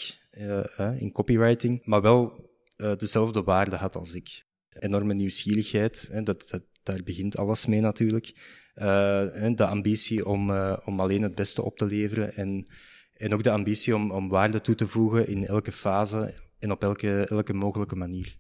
in 0.98 1.12
copywriting, 1.12 1.86
maar 1.86 2.02
wel 2.02 2.50
dezelfde 2.98 3.44
waarde 3.44 3.76
had 3.76 3.96
als 3.96 4.14
ik. 4.14 4.44
Enorme 4.70 5.14
nieuwsgierigheid, 5.14 6.10
dat, 6.24 6.50
dat, 6.50 6.64
daar 6.84 7.04
begint 7.04 7.38
alles 7.38 7.66
mee 7.66 7.82
natuurlijk. 7.82 8.34
Uh, 8.76 9.56
de 9.56 9.66
ambitie 9.66 10.26
om, 10.26 10.50
uh, 10.50 10.78
om 10.86 11.00
alleen 11.00 11.22
het 11.22 11.36
beste 11.36 11.62
op 11.62 11.78
te 11.78 11.86
leveren 11.86 12.34
en, 12.36 12.68
en 13.14 13.34
ook 13.34 13.44
de 13.44 13.52
ambitie 13.52 13.96
om, 13.96 14.12
om 14.12 14.30
waarde 14.30 14.62
toe 14.62 14.76
te 14.76 14.88
voegen 14.88 15.28
in 15.28 15.48
elke 15.48 15.72
fase 15.72 16.34
en 16.60 16.72
op 16.72 16.84
elke, 16.84 17.26
elke 17.30 17.54
mogelijke 17.54 17.96
manier. 17.96 18.40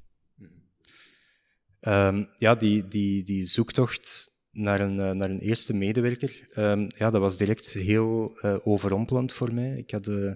Um, 1.87 2.29
ja, 2.37 2.55
die, 2.55 2.87
die, 2.87 3.23
die 3.23 3.45
zoektocht 3.45 4.31
naar 4.51 4.81
een, 4.81 4.95
uh, 4.95 5.11
naar 5.11 5.29
een 5.29 5.39
eerste 5.39 5.73
medewerker, 5.73 6.47
um, 6.55 6.87
ja, 6.87 7.09
dat 7.09 7.21
was 7.21 7.37
direct 7.37 7.73
heel 7.73 8.39
uh, 8.41 8.55
overrompelend 8.67 9.33
voor 9.33 9.53
mij. 9.53 9.77
Ik 9.77 9.91
had, 9.91 10.07
uh, 10.07 10.29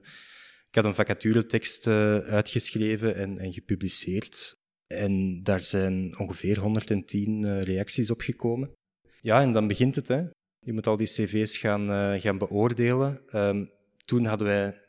ik 0.68 0.76
had 0.76 0.86
een 0.86 0.96
vacaturetekst 0.96 1.88
uitgeschreven 1.88 3.16
en, 3.16 3.38
en 3.38 3.54
gepubliceerd. 3.54 4.64
En 4.88 5.44
daar 5.44 5.64
zijn 5.64 6.20
ongeveer 6.20 6.60
110 6.60 7.64
reacties 7.64 8.12
op 8.12 8.22
gekomen. 8.22 8.74
Ja, 9.26 9.42
en 9.42 9.52
dan 9.52 9.68
begint 9.68 9.96
het. 9.96 10.08
Hè. 10.08 10.24
Je 10.60 10.74
moet 10.74 10.88
al 10.88 10.96
die 10.96 11.08
cv's 11.08 11.58
gaan, 11.58 12.20
gaan 12.20 12.38
beoordelen. 12.38 13.22
Um, 13.34 13.72
toen 14.06 14.26
hadden 14.26 14.48
wij 14.48 14.82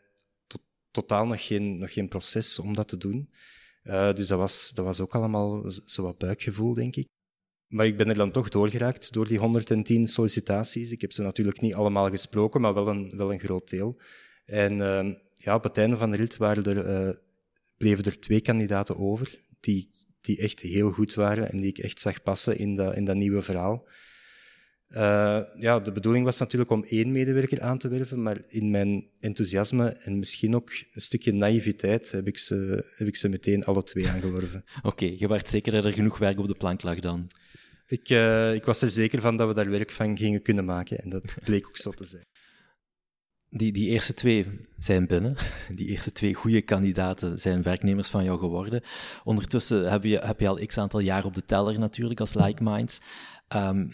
to 0.47 0.59
totaal 0.91 1.27
nog 1.27 1.47
geen, 1.47 1.79
nog 1.79 1.93
geen 1.93 2.09
proces 2.09 2.59
om 2.59 2.75
dat 2.75 2.89
te 2.89 2.97
doen. 2.97 3.31
Uh, 3.85 4.13
dus 4.13 4.29
dat 4.29 4.39
was, 4.39 4.73
dat 4.75 4.85
was 4.85 5.01
ook 5.01 5.15
allemaal 5.15 5.71
zo 5.87 6.03
wat 6.03 6.19
buikgevoel, 6.19 6.75
denk 6.75 6.97
ik. 6.97 7.07
Maar 7.67 7.87
ik 7.87 7.97
ben 7.97 8.09
er 8.09 8.15
dan 8.15 8.31
toch 8.31 8.49
doorgeraakt 8.49 9.13
door 9.13 9.27
die 9.27 9.39
110 9.39 10.09
sollicitaties. 10.09 10.91
Ik 10.91 11.01
heb 11.01 11.13
ze 11.13 11.23
natuurlijk 11.23 11.61
niet 11.61 11.75
allemaal 11.75 12.11
gesproken, 12.11 12.61
maar 12.61 12.75
wel 12.75 12.89
een, 12.89 13.13
wel 13.17 13.33
een 13.33 13.41
groot 13.41 13.69
deel. 13.69 14.01
En 14.45 14.73
uh, 14.73 15.15
ja, 15.35 15.55
op 15.55 15.63
het 15.63 15.79
einde 15.79 15.97
van 15.97 16.11
de 16.11 16.17
rit 16.17 16.37
waren 16.37 16.65
er, 16.65 17.07
uh, 17.07 17.15
bleven 17.77 18.05
er 18.05 18.21
twee 18.21 18.41
kandidaten 18.41 18.97
over 18.97 19.45
die, 19.61 19.91
die 20.21 20.39
echt 20.39 20.61
heel 20.61 20.91
goed 20.91 21.15
waren 21.15 21.51
en 21.51 21.61
die 21.61 21.69
ik 21.69 21.79
echt 21.79 22.01
zag 22.01 22.23
passen 22.23 22.59
in 22.59 22.75
dat, 22.75 22.97
in 22.97 23.05
dat 23.05 23.17
nieuwe 23.17 23.43
verhaal. 23.43 23.87
Uh, 24.89 25.41
ja, 25.59 25.81
de 25.81 25.93
bedoeling 25.93 26.25
was 26.25 26.39
natuurlijk 26.39 26.71
om 26.71 26.85
één 26.85 27.13
medewerker 27.13 27.61
aan 27.63 27.79
te 27.79 27.89
werven, 27.89 28.23
maar 28.23 28.37
in 28.49 28.71
mijn 28.71 29.07
enthousiasme 29.21 29.89
en 29.89 30.19
misschien 30.19 30.55
ook 30.55 30.71
een 30.93 31.01
stukje 31.01 31.33
naïviteit 31.33 32.11
heb 32.11 32.27
ik 32.27 32.39
ze, 32.39 32.85
heb 32.97 33.09
ik 33.09 33.17
ze 33.17 33.29
meteen 33.29 33.65
alle 33.65 33.83
twee 33.83 34.09
aangeworven. 34.15 34.65
Oké, 34.77 34.87
okay, 34.87 35.15
je 35.19 35.29
werd 35.29 35.49
zeker 35.49 35.73
dat 35.73 35.85
er 35.85 35.93
genoeg 35.93 36.19
werk 36.19 36.39
op 36.39 36.47
de 36.47 36.55
plank 36.55 36.83
lag 36.83 36.99
dan? 36.99 37.31
Ik, 37.87 38.09
uh, 38.09 38.55
ik 38.55 38.65
was 38.65 38.83
er 38.83 38.91
zeker 38.91 39.21
van 39.21 39.37
dat 39.37 39.49
we 39.49 39.55
daar 39.55 39.71
werk 39.71 39.91
van 39.91 40.17
gingen 40.17 40.43
kunnen 40.43 40.65
maken 40.65 40.99
en 40.99 41.09
dat 41.09 41.35
bleek 41.45 41.67
ook 41.67 41.77
zo 41.77 41.91
te 41.91 42.05
zijn. 42.05 42.25
Die, 43.49 43.73
die 43.73 43.89
eerste 43.89 44.15
twee 44.15 44.47
zijn 44.79 45.07
binnen. 45.07 45.37
Die 45.75 45.89
eerste 45.89 46.13
twee 46.13 46.35
goede 46.35 46.63
kandidaten 46.63 47.39
zijn 47.39 47.63
werknemers 47.63 48.09
van 48.09 48.25
jou 48.25 48.39
geworden. 48.39 48.83
Ondertussen 49.25 49.91
heb 49.91 50.05
je, 50.05 50.19
heb 50.19 50.41
je 50.41 50.49
al 50.49 50.67
x 50.67 50.79
aantal 50.79 51.01
jaar 51.01 51.25
op 51.25 51.35
de 51.35 51.45
teller 51.45 51.79
natuurlijk 51.79 52.21
als 52.21 52.35
Like 52.35 52.63
Minds. 52.63 53.01
Um, 53.55 53.91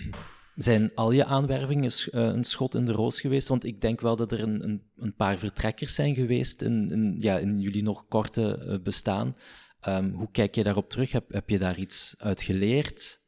zijn 0.54 0.90
al 0.94 1.12
je 1.12 1.24
aanwervingen 1.24 1.90
eh, 1.90 2.22
een 2.22 2.44
schot 2.44 2.74
in 2.74 2.84
de 2.84 2.92
roos 2.92 3.20
geweest? 3.20 3.48
Want 3.48 3.64
ik 3.64 3.80
denk 3.80 4.00
wel 4.00 4.16
dat 4.16 4.32
er 4.32 4.40
een, 4.40 4.64
een, 4.64 4.82
een 4.96 5.14
paar 5.14 5.38
vertrekkers 5.38 5.94
zijn 5.94 6.14
geweest 6.14 6.62
in, 6.62 6.90
in, 6.90 7.14
ja, 7.18 7.38
in 7.38 7.60
jullie 7.60 7.82
nog 7.82 8.08
korte 8.08 8.58
eh, 8.58 8.78
bestaan. 8.82 9.36
Um, 9.88 10.12
hoe 10.12 10.28
kijk 10.32 10.54
je 10.54 10.62
daarop 10.62 10.90
terug? 10.90 11.12
Heb, 11.12 11.32
heb 11.32 11.50
je 11.50 11.58
daar 11.58 11.78
iets 11.78 12.14
uit 12.18 12.42
geleerd? 12.42 13.20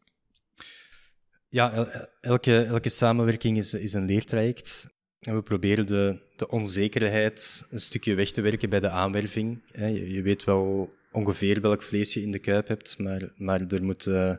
Ja, 1.49 1.87
elke, 2.21 2.63
elke 2.63 2.89
samenwerking 2.89 3.59
is, 3.59 3.75
is 3.75 3.93
een 3.93 4.05
leertraject. 4.05 4.87
En 5.21 5.35
we 5.35 5.43
proberen 5.43 5.87
de, 5.87 6.21
de 6.37 6.49
onzekerheid 6.49 7.67
een 7.71 7.81
stukje 7.81 8.15
weg 8.15 8.31
te 8.31 8.41
werken 8.41 8.71
bij 8.71 8.81
de 8.81 8.89
aanwerving. 8.89 9.63
Je, 9.75 10.23
weet 10.23 10.45
wel 10.45 10.93
ongeveer 11.13 11.61
welk 11.61 11.83
vlees 11.83 12.15
je 12.15 12.23
in 12.23 12.33
de 12.33 12.39
kuip 12.39 12.69
hebt, 12.69 12.99
maar, 12.99 13.33
maar 13.37 13.61
er 13.61 13.85
moet... 13.85 14.07
Uh, 14.07 14.35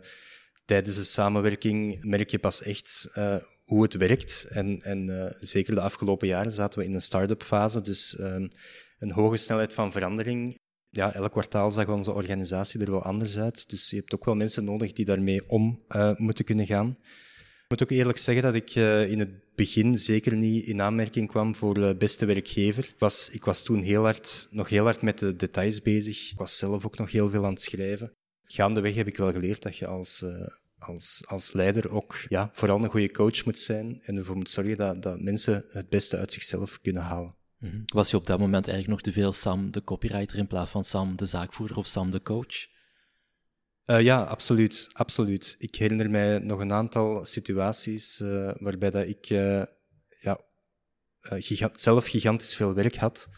tijdens 0.65 0.95
de 0.95 1.03
samenwerking 1.03 2.03
merk 2.03 2.29
je 2.29 2.39
pas 2.39 2.61
echt 2.61 3.11
uh, 3.17 3.35
hoe 3.63 3.83
het 3.83 3.95
werkt. 3.95 4.47
En, 4.49 4.81
en 4.81 5.07
uh, 5.07 5.25
zeker 5.39 5.75
de 5.75 5.81
afgelopen 5.81 6.27
jaren 6.27 6.51
zaten 6.51 6.79
we 6.79 6.85
in 6.85 6.93
een 6.93 7.01
start-up 7.01 7.43
fase, 7.43 7.81
dus 7.81 8.19
um, 8.19 8.47
een 8.99 9.11
hoge 9.11 9.37
snelheid 9.37 9.73
van 9.73 9.91
verandering. 9.91 10.57
Ja, 10.89 11.13
elk 11.13 11.31
kwartaal 11.31 11.71
zag 11.71 11.87
onze 11.87 12.13
organisatie 12.13 12.81
er 12.81 12.91
wel 12.91 13.03
anders 13.03 13.37
uit. 13.37 13.69
Dus 13.69 13.89
je 13.89 13.95
hebt 13.95 14.13
ook 14.13 14.25
wel 14.25 14.35
mensen 14.35 14.63
nodig 14.63 14.93
die 14.93 15.05
daarmee 15.05 15.49
om 15.49 15.83
uh, 15.89 16.15
moeten 16.15 16.45
kunnen 16.45 16.65
gaan. 16.65 16.97
Ik 17.63 17.71
moet 17.71 17.83
ook 17.83 17.97
eerlijk 17.97 18.17
zeggen 18.17 18.43
dat 18.43 18.53
ik 18.53 18.75
in 19.09 19.19
het 19.19 19.55
begin 19.55 19.97
zeker 19.97 20.35
niet 20.35 20.65
in 20.65 20.81
aanmerking 20.81 21.27
kwam 21.27 21.55
voor 21.55 21.73
de 21.73 21.95
beste 21.97 22.25
werkgever. 22.25 22.83
Ik 22.83 22.99
was, 22.99 23.29
ik 23.29 23.45
was 23.45 23.63
toen 23.63 23.81
heel 23.81 24.03
hard, 24.03 24.47
nog 24.51 24.69
heel 24.69 24.83
hard 24.83 25.01
met 25.01 25.19
de 25.19 25.35
details 25.35 25.81
bezig. 25.81 26.31
Ik 26.31 26.37
was 26.37 26.57
zelf 26.57 26.85
ook 26.85 26.97
nog 26.97 27.11
heel 27.11 27.29
veel 27.29 27.45
aan 27.45 27.53
het 27.53 27.61
schrijven 27.61 28.11
gaandeweg 28.45 28.95
heb 28.95 29.07
ik 29.07 29.17
wel 29.17 29.31
geleerd 29.31 29.61
dat 29.61 29.77
je 29.77 29.87
als, 29.87 30.21
uh, 30.21 30.47
als, 30.77 31.23
als 31.27 31.53
leider 31.53 31.89
ook 31.89 32.15
ja, 32.29 32.49
vooral 32.53 32.83
een 32.83 32.89
goede 32.89 33.11
coach 33.11 33.45
moet 33.45 33.59
zijn 33.59 34.01
en 34.01 34.15
ervoor 34.15 34.35
moet 34.35 34.49
zorgen 34.49 34.77
dat, 34.77 35.01
dat 35.01 35.19
mensen 35.21 35.65
het 35.69 35.89
beste 35.89 36.17
uit 36.17 36.31
zichzelf 36.31 36.81
kunnen 36.81 37.03
halen. 37.03 37.35
Mhm. 37.59 37.81
Was 37.85 38.11
je 38.11 38.17
op 38.17 38.25
dat 38.25 38.39
moment 38.39 38.67
eigenlijk 38.67 38.97
nog 38.97 39.13
te 39.13 39.19
veel 39.21 39.31
Sam 39.31 39.71
de 39.71 39.83
copywriter 39.83 40.37
in 40.37 40.47
plaats 40.47 40.71
van 40.71 40.83
Sam 40.83 41.15
de 41.15 41.25
zaakvoerder 41.25 41.77
of 41.77 41.87
Sam 41.87 42.11
de 42.11 42.21
coach? 42.21 42.73
Uh, 43.85 44.01
ja, 44.01 44.23
absoluut, 44.23 44.87
absoluut. 44.91 45.55
Ik 45.59 45.75
herinner 45.75 46.09
mij 46.09 46.39
nog 46.39 46.59
een 46.59 46.73
aantal 46.73 47.25
situaties 47.25 48.19
uh, 48.19 48.51
waarbij 48.59 48.89
dat 48.89 49.07
ik 49.07 49.25
ja, 50.19 50.39
gigant, 51.21 51.81
zelf 51.81 52.07
gigantisch 52.07 52.55
veel 52.55 52.73
werk 52.73 52.95
had 52.95 53.29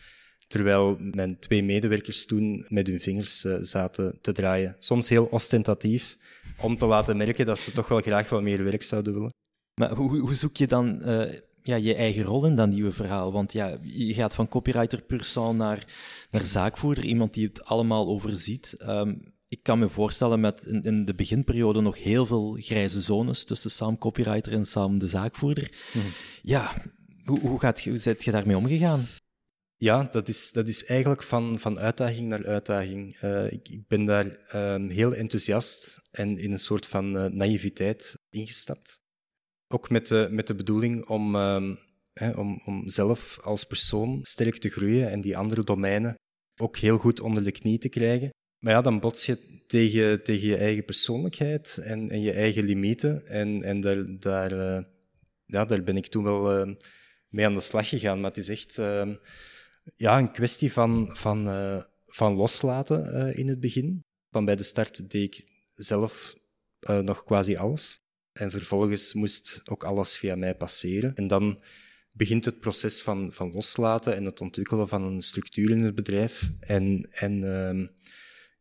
Terwijl 0.47 0.97
mijn 0.99 1.39
twee 1.39 1.63
medewerkers 1.63 2.25
toen 2.25 2.65
met 2.67 2.87
hun 2.87 2.99
vingers 2.99 3.45
uh, 3.45 3.57
zaten 3.61 4.17
te 4.21 4.31
draaien. 4.31 4.75
Soms 4.79 5.09
heel 5.09 5.25
ostentatief, 5.25 6.17
om 6.61 6.77
te 6.77 6.85
laten 6.85 7.17
merken 7.17 7.45
dat 7.45 7.59
ze 7.59 7.71
toch 7.71 7.87
wel 7.87 7.99
graag 7.99 8.29
wat 8.29 8.41
meer 8.41 8.63
werk 8.63 8.83
zouden 8.83 9.13
willen. 9.13 9.33
Maar 9.73 9.91
hoe, 9.91 10.19
hoe 10.19 10.33
zoek 10.33 10.57
je 10.57 10.67
dan 10.67 11.01
uh, 11.09 11.33
ja, 11.63 11.75
je 11.75 11.95
eigen 11.95 12.23
rol 12.23 12.45
in 12.45 12.55
dat 12.55 12.69
nieuwe 12.69 12.91
verhaal? 12.91 13.31
Want 13.31 13.53
ja, 13.53 13.77
je 13.81 14.13
gaat 14.13 14.35
van 14.35 14.47
copywriter 14.47 15.01
pur 15.01 15.33
naar, 15.55 15.85
naar 16.31 16.45
zaakvoerder, 16.45 17.05
iemand 17.05 17.33
die 17.33 17.47
het 17.47 17.63
allemaal 17.63 18.07
overziet. 18.07 18.75
Um, 18.81 19.35
ik 19.49 19.63
kan 19.63 19.79
me 19.79 19.89
voorstellen 19.89 20.39
met 20.39 20.65
in, 20.65 20.83
in, 20.83 21.05
de 21.05 21.15
beginperiode 21.15 21.81
nog 21.81 22.03
heel 22.03 22.25
veel 22.25 22.57
grijze 22.59 23.01
zones 23.01 23.43
tussen 23.43 23.71
Sam 23.71 23.97
copywriter 23.97 24.53
en 24.53 24.65
Sam 24.65 24.97
de 24.97 25.07
zaakvoerder. 25.07 25.71
Mm 25.93 26.01
Ja, 26.41 26.73
hoe, 27.25 27.39
hoe, 27.39 27.59
gaat, 27.59 27.83
hoe 27.83 27.97
zit 27.97 28.23
je 28.23 28.31
daarmee 28.31 28.57
omgegaan? 28.57 29.05
Ja, 29.79 30.03
dat 30.03 30.27
is, 30.27 30.51
dat 30.51 30.67
is 30.67 30.85
eigenlijk 30.85 31.23
van, 31.23 31.59
van 31.59 31.79
uitdaging 31.79 32.27
naar 32.27 32.45
uitdaging. 32.45 33.21
Uh, 33.21 33.51
ik, 33.51 33.69
ik, 33.69 33.87
ben 33.87 34.05
daar 34.05 34.39
um, 34.55 34.89
heel 34.89 35.15
enthousiast 35.15 36.01
en 36.11 36.37
in 36.37 36.51
een 36.51 36.59
soort 36.59 36.85
van 36.85 37.15
uh, 37.15 37.25
naïviteit 37.25 38.17
ingestapt. 38.29 39.01
Ook 39.67 39.89
met 39.89 40.07
de, 40.07 40.27
met 40.31 40.47
de 40.47 40.55
bedoeling 40.55 41.05
om, 41.07 41.35
um, 41.35 41.79
hè, 42.13 42.31
om, 42.31 42.61
om 42.65 42.89
zelf 42.89 43.39
als 43.41 43.63
persoon 43.63 44.19
sterk 44.21 44.57
te 44.57 44.69
groeien 44.69 45.09
en 45.09 45.21
die 45.21 45.37
andere 45.37 45.63
domeinen 45.63 46.15
ook 46.59 46.77
heel 46.77 46.97
goed 46.97 47.19
onder 47.19 47.43
de 47.43 47.51
knie 47.51 47.77
te 47.77 47.89
krijgen. 47.89 48.29
Maar 48.57 48.73
ja, 48.73 48.81
dan 48.81 48.99
bots 48.99 49.25
je 49.25 49.63
tegen, 49.67 50.23
tegen 50.23 50.47
je 50.47 50.57
eigen 50.57 50.85
persoonlijkheid 50.85 51.79
en, 51.83 52.09
en 52.09 52.21
je 52.21 52.31
eigen 52.31 52.63
limieten. 52.63 53.27
En, 53.27 53.63
en 53.63 53.81
daar, 53.81 54.19
daar, 54.19 54.51
uh, 54.51 54.83
ja, 55.45 55.65
daar 55.65 55.83
ben 55.83 55.97
ik 55.97 56.07
toen 56.07 56.23
wel 56.23 56.75
mee 57.29 57.45
aan 57.45 57.55
de 57.55 57.61
slag 57.61 57.89
gegaan. 57.89 58.19
Maar 58.19 58.29
het 58.29 58.39
is 58.39 58.49
echt 58.49 58.77
ehm, 58.77 59.15
ja, 59.95 60.17
een 60.17 60.31
kwestie 60.31 60.73
van, 60.73 61.09
van, 61.11 61.47
uh, 61.47 61.83
van 62.07 62.33
loslaten 62.33 63.27
uh, 63.27 63.37
in 63.37 63.47
het 63.47 63.59
begin. 63.59 64.03
Van 64.31 64.45
bij 64.45 64.55
de 64.55 64.63
start 64.63 65.09
deed 65.09 65.23
ik 65.23 65.47
zelf 65.73 66.35
uh, 66.89 66.99
nog 66.99 67.23
quasi 67.23 67.55
alles. 67.55 67.99
En 68.31 68.51
vervolgens 68.51 69.13
moest 69.13 69.61
ook 69.65 69.83
alles 69.83 70.17
via 70.17 70.35
mij 70.35 70.55
passeren. 70.55 71.15
En 71.15 71.27
dan 71.27 71.61
begint 72.11 72.45
het 72.45 72.59
proces 72.59 73.01
van, 73.01 73.33
van 73.33 73.51
loslaten 73.51 74.15
en 74.15 74.25
het 74.25 74.41
ontwikkelen 74.41 74.87
van 74.87 75.03
een 75.03 75.21
structuur 75.21 75.69
in 75.69 75.83
het 75.83 75.95
bedrijf. 75.95 76.51
En, 76.59 77.09
en 77.11 77.43
uh, 77.45 77.87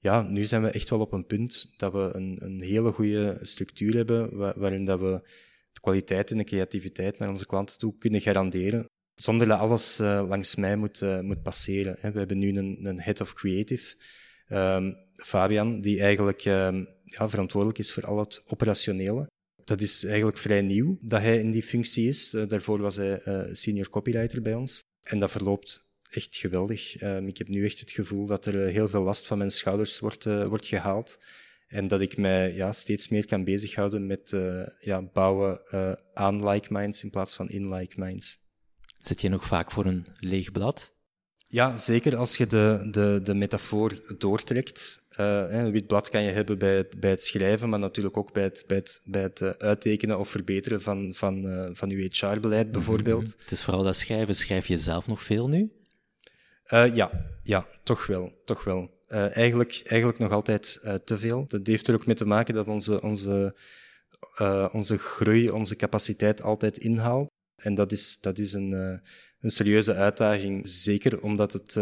ja, 0.00 0.22
nu 0.22 0.44
zijn 0.44 0.62
we 0.62 0.70
echt 0.70 0.90
wel 0.90 1.00
op 1.00 1.12
een 1.12 1.26
punt 1.26 1.74
dat 1.76 1.92
we 1.92 2.10
een, 2.12 2.36
een 2.40 2.60
hele 2.60 2.92
goede 2.92 3.38
structuur 3.42 3.94
hebben, 3.94 4.36
waarin 4.36 4.84
dat 4.84 5.00
we 5.00 5.28
de 5.72 5.80
kwaliteit 5.80 6.30
en 6.30 6.38
de 6.38 6.44
creativiteit 6.44 7.18
naar 7.18 7.28
onze 7.28 7.46
klanten 7.46 7.78
toe 7.78 7.98
kunnen 7.98 8.20
garanderen 8.20 8.86
zonder 9.16 9.46
dat 9.46 9.58
alles 9.58 10.00
uh, 10.00 10.24
langs 10.28 10.56
mij 10.56 10.76
moet, 10.76 11.00
uh, 11.00 11.20
moet 11.20 11.42
passeren. 11.42 11.96
Hè. 12.00 12.10
We 12.10 12.18
hebben 12.18 12.38
nu 12.38 12.56
een, 12.56 12.78
een 12.82 13.00
head 13.00 13.20
of 13.20 13.32
creative, 13.32 13.94
um, 14.48 14.96
Fabian, 15.14 15.80
die 15.80 16.00
eigenlijk 16.00 16.44
um, 16.44 16.88
ja, 17.04 17.28
verantwoordelijk 17.28 17.78
is 17.78 17.92
voor 17.92 18.06
al 18.06 18.18
het 18.18 18.42
operationele. 18.46 19.30
Dat 19.64 19.80
is 19.80 20.04
eigenlijk 20.04 20.38
vrij 20.38 20.62
nieuw 20.62 20.98
dat 21.00 21.20
hij 21.20 21.38
in 21.38 21.50
die 21.50 21.62
functie 21.62 22.08
is. 22.08 22.34
Uh, 22.34 22.46
daarvoor 22.48 22.80
was 22.80 22.96
hij 22.96 23.20
senior 23.52 23.88
copywriter 23.88 24.42
bij 24.42 24.54
ons. 24.54 24.82
En 25.02 25.18
dat 25.18 25.30
verloopt 25.30 25.98
echt 26.10 26.36
geweldig. 26.36 27.02
Um, 27.02 27.26
ik 27.26 27.38
heb 27.38 27.48
nu 27.48 27.64
echt 27.64 27.80
het 27.80 27.90
gevoel 27.90 28.26
dat 28.26 28.46
er 28.46 28.68
heel 28.68 28.88
veel 28.88 29.02
last 29.02 29.26
van 29.26 29.38
mijn 29.38 29.50
schouders 29.50 29.98
wordt, 29.98 30.24
wordt 30.24 30.66
gehaald. 30.66 31.18
En 31.66 31.88
dat 31.88 32.00
ik 32.00 32.16
mij 32.16 32.54
ja, 32.54 32.72
steeds 32.72 33.08
meer 33.08 33.26
kan 33.26 33.44
bezighouden 33.44 34.06
met 34.06 34.36
ja, 34.80 35.02
bouwen 35.02 35.60
aan 36.14 36.48
like 36.48 36.72
minds 36.72 37.02
in 37.02 37.10
plaats 37.10 37.34
van 37.34 37.48
in 37.48 37.74
like 37.74 38.00
minds. 38.00 38.45
Zit 39.06 39.20
je 39.20 39.28
nog 39.28 39.44
vaak 39.44 39.70
voor 39.70 39.84
een 39.84 40.06
leeg 40.20 40.52
blad? 40.52 40.94
Ja, 41.48 41.76
zeker 41.76 42.16
als 42.16 42.36
je 42.36 42.46
de, 42.46 42.88
de, 42.90 43.20
de 43.22 43.34
metafoor 43.34 44.16
doortrekt. 44.18 45.02
Uh, 45.20 45.44
een 45.48 45.70
wit 45.70 45.86
blad 45.86 46.08
kan 46.08 46.22
je 46.22 46.30
hebben 46.30 46.58
bij 46.58 46.76
het, 46.76 47.00
bij 47.00 47.10
het 47.10 47.24
schrijven, 47.24 47.68
maar 47.68 47.78
natuurlijk 47.78 48.16
ook 48.16 48.32
bij 48.32 48.42
het, 48.42 48.64
bij 48.66 48.76
het, 48.76 49.00
bij 49.04 49.22
het 49.22 49.40
uh, 49.40 49.48
uittekenen 49.48 50.18
of 50.18 50.28
verbeteren 50.28 50.82
van, 50.82 51.14
van, 51.14 51.44
uh, 51.44 51.68
van 51.72 51.90
uw 51.90 52.08
HR-beleid 52.10 52.72
bijvoorbeeld. 52.72 53.22
Mm 53.22 53.30
-hmm. 53.30 53.40
Het 53.40 53.50
is 53.50 53.64
vooral 53.64 53.82
dat 53.82 53.96
schrijven. 53.96 54.34
Schrijf 54.34 54.66
je 54.66 54.76
zelf 54.76 55.06
nog 55.06 55.22
veel 55.22 55.48
nu? 55.48 55.72
ja, 56.68 57.10
ja, 57.42 57.66
toch 57.82 58.06
wel, 58.06 58.32
toch 58.44 58.64
wel. 58.64 58.90
Eigenlijk, 59.08 59.82
eigenlijk 59.84 60.20
nog 60.20 60.32
altijd 60.32 60.80
te 61.04 61.18
veel. 61.18 61.44
Dat 61.48 61.66
heeft 61.66 61.86
er 61.86 61.94
ook 61.94 62.06
mee 62.06 62.16
te 62.16 62.26
maken 62.26 62.54
dat 62.54 62.68
onze, 62.68 63.02
onze, 63.02 63.56
onze 64.72 64.98
groei, 64.98 65.50
onze 65.50 65.76
capaciteit 65.76 66.42
altijd 66.42 66.78
inhaalt. 66.78 67.34
En 67.56 67.74
dat 67.74 67.92
is, 67.92 68.18
dat 68.20 68.38
is 68.38 68.52
een, 68.52 68.72
een 69.40 69.50
serieuze 69.50 69.94
uitdaging. 69.94 70.68
Zeker 70.68 71.22
omdat 71.22 71.52
het 71.52 71.78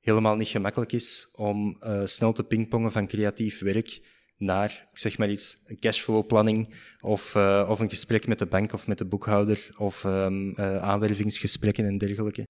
helemaal 0.00 0.36
niet 0.36 0.48
gemakkelijk 0.48 0.92
is 0.92 1.28
om 1.36 1.78
snel 2.04 2.32
te 2.32 2.44
pingpongen 2.44 2.92
van 2.92 3.06
creatief 3.06 3.60
werk 3.60 4.00
naar, 4.36 4.88
ik 4.92 4.98
zeg 4.98 5.18
maar 5.18 5.30
iets, 5.30 5.62
een 5.66 5.78
cashflow-planning 5.78 6.74
of, 7.00 7.36
of 7.68 7.80
een 7.80 7.90
gesprek 7.90 8.26
met 8.26 8.38
de 8.38 8.46
bank 8.46 8.72
of 8.72 8.86
met 8.86 8.98
de 8.98 9.04
boekhouder 9.04 9.70
of 9.76 10.04
uh, 10.04 10.56
aanwervingsgesprekken 10.76 11.84
en 11.84 11.98
dergelijke. 11.98 12.46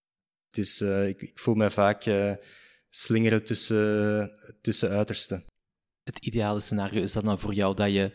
Het 0.50 0.58
is, 0.58 0.80
ik, 0.80 1.22
ik, 1.22 1.38
voel 1.38 1.54
mij 1.54 1.70
vaak 1.70 2.04
slingeren 2.90 3.44
tussen, 3.44 4.30
tussen 4.60 4.90
uitersten. 4.90 5.44
Het 6.02 6.18
ideale 6.18 6.60
scenario 6.60 7.02
is 7.02 7.12
dat 7.12 7.24
dan 7.24 7.38
voor 7.38 7.54
jou 7.54 7.74
dat 7.74 7.92
je 7.92 8.12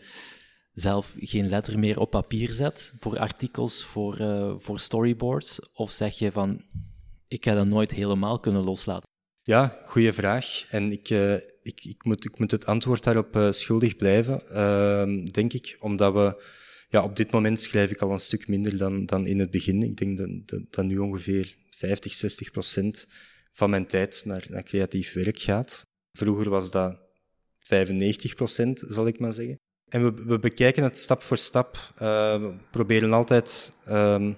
zelf 0.80 1.14
geen 1.18 1.48
letter 1.48 1.78
meer 1.78 1.98
op 1.98 2.10
papier 2.10 2.52
zet 2.52 2.92
voor 3.00 3.18
artikels, 3.18 3.84
voor, 3.84 4.16
voor 4.60 4.80
storyboards? 4.80 5.72
Of 5.72 5.90
zeg 5.90 6.18
je 6.18 6.32
van, 6.32 6.64
ik 7.28 7.44
ga 7.44 7.54
dat 7.54 7.66
nooit 7.66 7.90
helemaal 7.90 8.40
kunnen 8.40 8.64
loslaten? 8.64 9.08
Ja, 9.46 9.80
goede 9.84 10.12
vraag. 10.12 10.64
En 10.68 10.92
ik, 10.92 11.10
uh, 11.10 11.34
ik, 11.62 11.84
ik, 11.84 12.04
moet, 12.04 12.24
ik 12.24 12.38
moet 12.38 12.50
het 12.50 12.66
antwoord 12.66 13.04
daarop 13.04 13.36
uh, 13.36 13.52
schuldig 13.52 13.96
blijven, 13.96 14.42
uh, 14.50 15.30
denk 15.32 15.52
ik. 15.52 15.76
Omdat 15.80 16.12
we, 16.12 16.44
ja, 16.88 17.02
op 17.02 17.16
dit 17.16 17.30
moment 17.30 17.60
schrijf 17.60 17.90
ik 17.90 18.02
al 18.02 18.12
een 18.12 18.18
stuk 18.18 18.48
minder 18.48 18.76
dan, 18.76 19.06
dan 19.06 19.26
in 19.26 19.38
het 19.38 19.50
begin. 19.50 19.82
Ik 19.82 19.96
denk 19.96 20.18
dat 20.70 20.84
nu 20.84 20.98
ongeveer 20.98 21.56
50, 21.70 22.14
60 22.14 22.50
procent 22.50 23.08
van 23.52 23.70
mijn 23.70 23.86
tijd 23.86 24.22
naar, 24.24 24.46
naar 24.48 24.62
creatief 24.62 25.12
werk 25.12 25.38
gaat. 25.38 25.82
Vroeger 26.12 26.50
was 26.50 26.70
dat 26.70 26.98
95 27.58 28.34
procent, 28.34 28.84
zal 28.88 29.06
ik 29.06 29.18
maar 29.18 29.32
zeggen. 29.32 29.56
En 29.88 30.04
we, 30.04 30.24
we 30.24 30.38
bekijken 30.38 30.82
het 30.82 30.98
stap 30.98 31.22
voor 31.22 31.38
stap. 31.38 31.92
Uh, 31.94 32.00
we 32.40 32.54
proberen 32.70 33.12
altijd 33.12 33.76
um, 33.88 34.36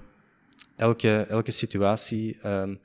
elke, 0.77 1.27
elke 1.29 1.51
situatie 1.51 2.47
um, 2.47 2.81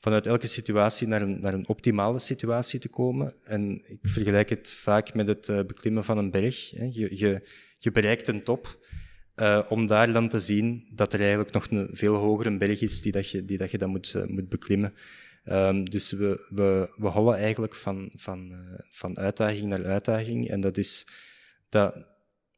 vanuit 0.00 0.26
elke 0.26 0.46
situatie 0.46 1.06
naar 1.06 1.22
een, 1.22 1.40
naar 1.40 1.54
een 1.54 1.68
optimale 1.68 2.18
situatie 2.18 2.80
te 2.80 2.88
komen. 2.88 3.32
En 3.44 3.82
ik 3.86 3.98
vergelijk 4.02 4.48
het 4.48 4.70
vaak 4.70 5.14
met 5.14 5.28
het 5.28 5.48
uh, 5.48 5.60
beklimmen 5.66 6.04
van 6.04 6.18
een 6.18 6.30
berg. 6.30 6.70
Hè. 6.70 6.88
Je, 6.92 7.16
je, 7.16 7.48
je 7.78 7.90
bereikt 7.90 8.28
een 8.28 8.42
top, 8.42 8.78
uh, 9.36 9.62
om 9.68 9.86
daar 9.86 10.12
dan 10.12 10.28
te 10.28 10.40
zien 10.40 10.88
dat 10.94 11.12
er 11.12 11.20
eigenlijk 11.20 11.52
nog 11.52 11.70
een 11.70 11.88
veel 11.92 12.14
hogere 12.14 12.56
berg 12.58 12.80
is 12.80 13.02
die 13.02 13.12
dat 13.12 13.30
je, 13.30 13.44
die 13.44 13.58
dat 13.58 13.70
je 13.70 13.78
dan 13.78 13.90
moet, 13.90 14.14
uh, 14.16 14.24
moet 14.24 14.48
beklimmen. 14.48 14.94
Dus 15.84 16.10
we, 16.12 16.46
we, 16.48 16.92
we 16.96 17.08
hollen 17.08 17.36
eigenlijk 17.36 17.74
van, 17.74 18.10
van, 18.14 18.52
van 18.90 19.18
uitdaging 19.18 19.68
naar 19.68 19.86
uitdaging. 19.86 20.48
En 20.48 20.60
dat 20.60 20.76
is, 20.76 21.06
dat 21.68 22.06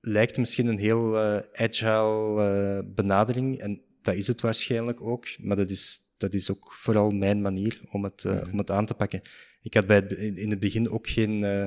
lijkt 0.01 0.37
misschien 0.37 0.67
een 0.67 0.79
heel 0.79 1.19
agile 1.53 2.85
benadering. 2.95 3.59
En 3.59 3.83
dat 4.03 4.15
is 4.15 4.27
het 4.27 4.41
waarschijnlijk 4.41 5.03
ook. 5.03 5.27
Maar 5.39 5.57
dat 5.57 5.71
is 5.71 6.11
dat 6.21 6.35
is 6.35 6.51
ook 6.51 6.73
vooral 6.73 7.11
mijn 7.11 7.41
manier 7.41 7.81
om 7.91 8.05
het, 8.05 8.25
uh, 8.25 8.41
om 8.53 8.59
het 8.59 8.71
aan 8.71 8.87
te 8.87 8.95
pakken. 8.95 9.23
Ik 9.63 9.75
had 9.75 9.87
bij 9.87 9.97
het, 9.97 10.13
in 10.13 10.51
het 10.51 10.61
begin 10.61 10.91
ook 10.91 11.09
geen 11.09 11.43
uh, 11.43 11.67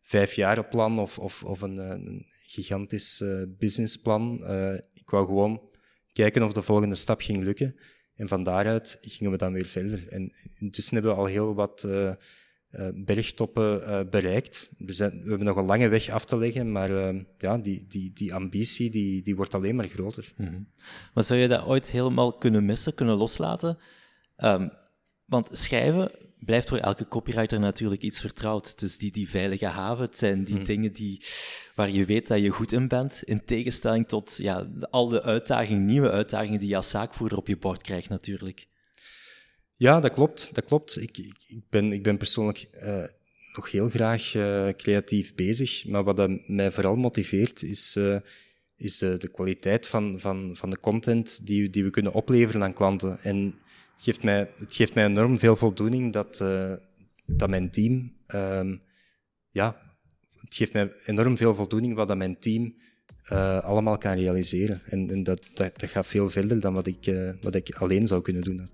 vijfjarenplan 0.00 0.98
of, 0.98 1.18
of, 1.18 1.44
of 1.44 1.60
een, 1.60 1.78
eh, 1.78 1.88
een 1.88 2.26
gigantisch 2.46 3.20
uh, 3.20 3.42
businessplan. 3.48 4.44
ik 4.94 5.10
wou 5.10 5.26
gewoon 5.26 5.60
kijken 6.12 6.42
of 6.42 6.52
de 6.52 6.62
volgende 6.62 6.94
stap 6.94 7.20
ging 7.20 7.42
lukken. 7.42 7.76
En 8.14 8.28
van 8.28 8.42
daaruit 8.42 8.98
gingen 9.00 9.32
we 9.32 9.38
dan 9.38 9.52
weer 9.52 9.66
verder. 9.66 10.08
En 10.08 10.32
intussen 10.58 10.94
hebben 10.94 11.12
we 11.12 11.18
al 11.18 11.26
heel 11.26 11.54
wat 11.54 11.88
bergtoppen 12.94 14.08
bereikt. 14.10 14.72
We, 14.78 14.92
zijn, 14.92 15.10
we, 15.22 15.28
hebben 15.28 15.46
nog 15.46 15.56
een 15.56 15.64
lange 15.64 15.88
weg 15.88 16.08
af 16.08 16.24
te 16.24 16.38
leggen, 16.38 16.72
maar 16.72 17.14
ja, 17.38 17.58
die, 17.58 17.86
die, 17.88 18.12
die 18.12 18.34
ambitie 18.34 18.90
die, 18.90 19.22
die 19.22 19.36
wordt 19.36 19.54
alleen 19.54 19.76
maar 19.76 19.88
groter. 19.88 20.32
Mm 20.36 20.66
Maar 21.14 21.24
zou 21.24 21.40
je 21.40 21.48
dat 21.48 21.66
ooit 21.66 21.90
helemaal 21.90 22.32
kunnen 22.32 22.64
missen, 22.64 22.94
kunnen 22.94 23.16
loslaten? 23.16 23.78
Um, 24.38 24.70
want 25.24 25.48
schrijven 25.52 26.10
blijft 26.38 26.68
voor 26.68 26.78
elke 26.78 27.08
copywriter 27.08 27.60
natuurlijk 27.60 28.02
iets 28.02 28.20
vertrouwd. 28.20 28.68
Het 28.68 28.82
is 28.82 28.98
die, 28.98 29.12
die 29.12 29.28
veilige 29.28 29.66
haven, 29.66 30.04
het 30.04 30.18
zijn 30.18 30.44
die 30.44 30.54
hmm. 30.54 30.64
dingen 30.64 30.92
die, 30.92 31.24
waar 31.74 31.90
je 31.90 32.04
weet 32.04 32.28
dat 32.28 32.40
je 32.40 32.48
goed 32.48 32.72
in 32.72 32.88
bent, 32.88 33.22
in 33.22 33.44
tegenstelling 33.44 34.08
tot 34.08 34.36
ja, 34.36 34.68
al 34.90 35.08
de 35.08 35.22
uitdagingen, 35.22 35.84
nieuwe 35.84 36.10
uitdagingen 36.10 36.58
die 36.58 36.68
je 36.68 36.76
als 36.76 36.90
zaakvoerder 36.90 37.38
op 37.38 37.48
je 37.48 37.56
bord 37.56 37.82
krijgt 37.82 38.08
natuurlijk. 38.08 38.66
Ja, 39.76 40.00
dat 40.00 40.12
klopt. 40.12 40.54
Dat 40.54 40.64
klopt. 40.64 41.00
Ik, 41.00 41.18
ik, 41.18 41.62
ben, 41.70 41.92
ik 41.92 42.02
ben 42.02 42.16
persoonlijk 42.16 42.68
uh, 42.82 43.04
nog 43.54 43.70
heel 43.70 43.88
graag 43.88 44.34
uh, 44.34 44.68
creatief 44.68 45.34
bezig, 45.34 45.86
maar 45.86 46.04
wat 46.04 46.30
mij 46.46 46.70
vooral 46.70 46.96
motiveert 46.96 47.62
is, 47.62 47.96
uh, 47.96 48.16
is 48.76 48.98
de, 48.98 49.16
de 49.16 49.30
kwaliteit 49.30 49.86
van, 49.86 50.20
van, 50.20 50.50
van 50.56 50.70
de 50.70 50.80
content 50.80 51.46
die, 51.46 51.70
die 51.70 51.84
we 51.84 51.90
kunnen 51.90 52.12
opleveren 52.12 52.62
aan 52.62 52.72
klanten. 52.72 53.18
En 53.22 53.54
geeft 53.96 54.22
mij, 54.22 54.50
het 54.58 54.74
geeft 54.74 54.94
mij 54.94 55.04
enorm 55.04 55.38
veel 55.38 55.56
voldoening 55.56 56.12
dat, 56.12 56.44
dat 57.26 57.48
mijn 57.48 57.70
team, 57.70 58.12
um, 58.34 58.82
ja, 59.50 59.96
het 60.40 60.54
geeft 60.54 60.72
mij 60.72 60.92
enorm 61.04 61.36
veel 61.36 61.54
voldoening 61.54 61.94
wat 61.94 62.08
dat 62.08 62.16
mijn 62.16 62.38
team 62.38 62.74
allemaal 63.60 63.98
kan 63.98 64.16
realiseren. 64.16 64.80
En, 64.84 65.10
en 65.10 65.22
dat, 65.22 65.50
dat, 65.54 65.72
gaat 65.76 66.06
veel 66.06 66.30
verder 66.30 66.60
dan 66.60 66.74
wat 66.74 66.86
ik, 66.86 67.14
wat 67.40 67.54
ik 67.54 67.74
alleen 67.74 68.06
zou 68.06 68.22
kunnen 68.22 68.42
doen. 68.42 68.68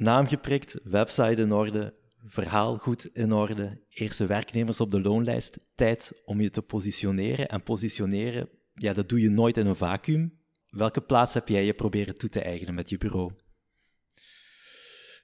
Naam 0.00 0.26
geprikt, 0.26 0.76
website 0.82 1.42
in 1.42 1.52
orde, 1.52 1.94
verhaal 2.24 2.76
goed 2.76 3.04
in 3.12 3.32
orde, 3.32 3.80
eerste 3.88 4.26
werknemers 4.26 4.80
op 4.80 4.90
de 4.90 5.00
loonlijst. 5.00 5.58
Tijd 5.74 6.12
om 6.24 6.40
je 6.40 6.50
te 6.50 6.62
positioneren. 6.62 7.48
En 7.48 7.62
positioneren, 7.62 8.48
ja, 8.74 8.92
dat 8.92 9.08
doe 9.08 9.20
je 9.20 9.30
nooit 9.30 9.56
in 9.56 9.66
een 9.66 9.76
vacuüm. 9.76 10.38
Welke 10.68 11.00
plaats 11.00 11.34
heb 11.34 11.48
jij 11.48 11.64
je 11.64 11.74
proberen 11.74 12.14
toe 12.14 12.28
te 12.28 12.40
eigenen 12.40 12.74
met 12.74 12.88
je 12.88 12.98
bureau? 12.98 13.32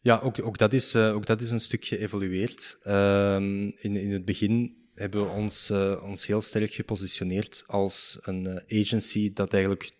Ja, 0.00 0.18
ook, 0.18 0.42
ook, 0.42 0.58
dat, 0.58 0.72
is, 0.72 0.94
uh, 0.94 1.14
ook 1.14 1.26
dat 1.26 1.40
is 1.40 1.50
een 1.50 1.60
stuk 1.60 1.84
geëvolueerd. 1.84 2.78
Uh, 2.84 3.34
in, 3.34 3.96
in 3.96 4.12
het 4.12 4.24
begin 4.24 4.76
hebben 4.94 5.24
we 5.24 5.30
ons, 5.30 5.70
uh, 5.70 6.02
ons 6.04 6.26
heel 6.26 6.40
sterk 6.40 6.72
gepositioneerd 6.72 7.64
als 7.66 8.18
een 8.22 8.46
uh, 8.68 8.80
agency 8.80 9.32
dat 9.32 9.52
eigenlijk 9.52 9.94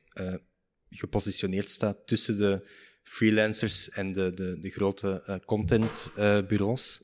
gepositioneerd 0.91 1.71
staat 1.71 2.07
tussen 2.07 2.39
de 2.39 2.85
freelancers 3.09 3.91
en 3.91 4.13
de, 4.13 4.35
de, 4.35 4.59
de 4.61 4.71
grote 4.71 5.23
uh, 5.29 5.37
contentbureaus. 5.45 7.03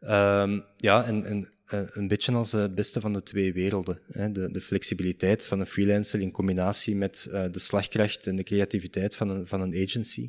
Uh, 0.00 0.42
um, 0.42 0.64
ja, 0.76 1.04
en, 1.04 1.24
en 1.24 1.48
uh, 1.74 1.80
een 1.92 2.08
beetje 2.08 2.32
als 2.32 2.52
het 2.52 2.74
beste 2.74 3.00
van 3.00 3.12
de 3.12 3.22
twee 3.22 3.52
werelden. 3.52 4.00
Hè. 4.10 4.32
De, 4.32 4.50
de, 4.50 4.60
flexibiliteit 4.60 5.46
van 5.46 5.60
een 5.60 5.66
freelancer 5.66 6.20
in 6.20 6.30
combinatie 6.30 6.96
met 6.96 7.28
de 7.30 7.58
slagkracht 7.58 8.26
en 8.26 8.36
de 8.36 8.42
creativiteit 8.42 9.16
van 9.16 9.28
een, 9.28 9.46
van 9.46 9.60
een 9.60 9.82
agency. 9.82 10.28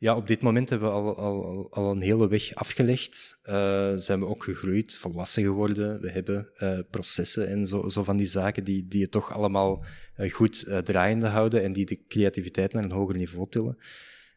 Ja, 0.00 0.16
op 0.16 0.26
dit 0.26 0.42
moment 0.42 0.70
hebben 0.70 0.88
we 0.88 0.94
al, 0.94 1.16
al, 1.16 1.68
al 1.72 1.90
een 1.90 2.00
hele 2.00 2.28
weg 2.28 2.54
afgelegd. 2.54 3.40
Uh, 3.44 3.92
zijn 3.96 4.20
we 4.20 4.26
ook 4.26 4.44
gegroeid, 4.44 4.96
volwassen 4.96 5.42
geworden. 5.42 6.00
We 6.00 6.10
hebben 6.10 6.50
uh, 6.58 6.78
processen 6.90 7.48
en 7.48 7.66
zo, 7.66 7.88
zo 7.88 8.04
van 8.04 8.16
die 8.16 8.26
zaken 8.26 8.64
die, 8.64 8.88
die 8.88 9.02
het 9.02 9.10
toch 9.10 9.32
allemaal 9.32 9.84
uh, 10.16 10.32
goed 10.32 10.84
draaiende 10.84 11.26
houden 11.26 11.62
en 11.62 11.72
die 11.72 11.86
de 11.86 12.04
creativiteit 12.06 12.72
naar 12.72 12.84
een 12.84 12.90
hoger 12.90 13.16
niveau 13.16 13.48
tillen. 13.48 13.78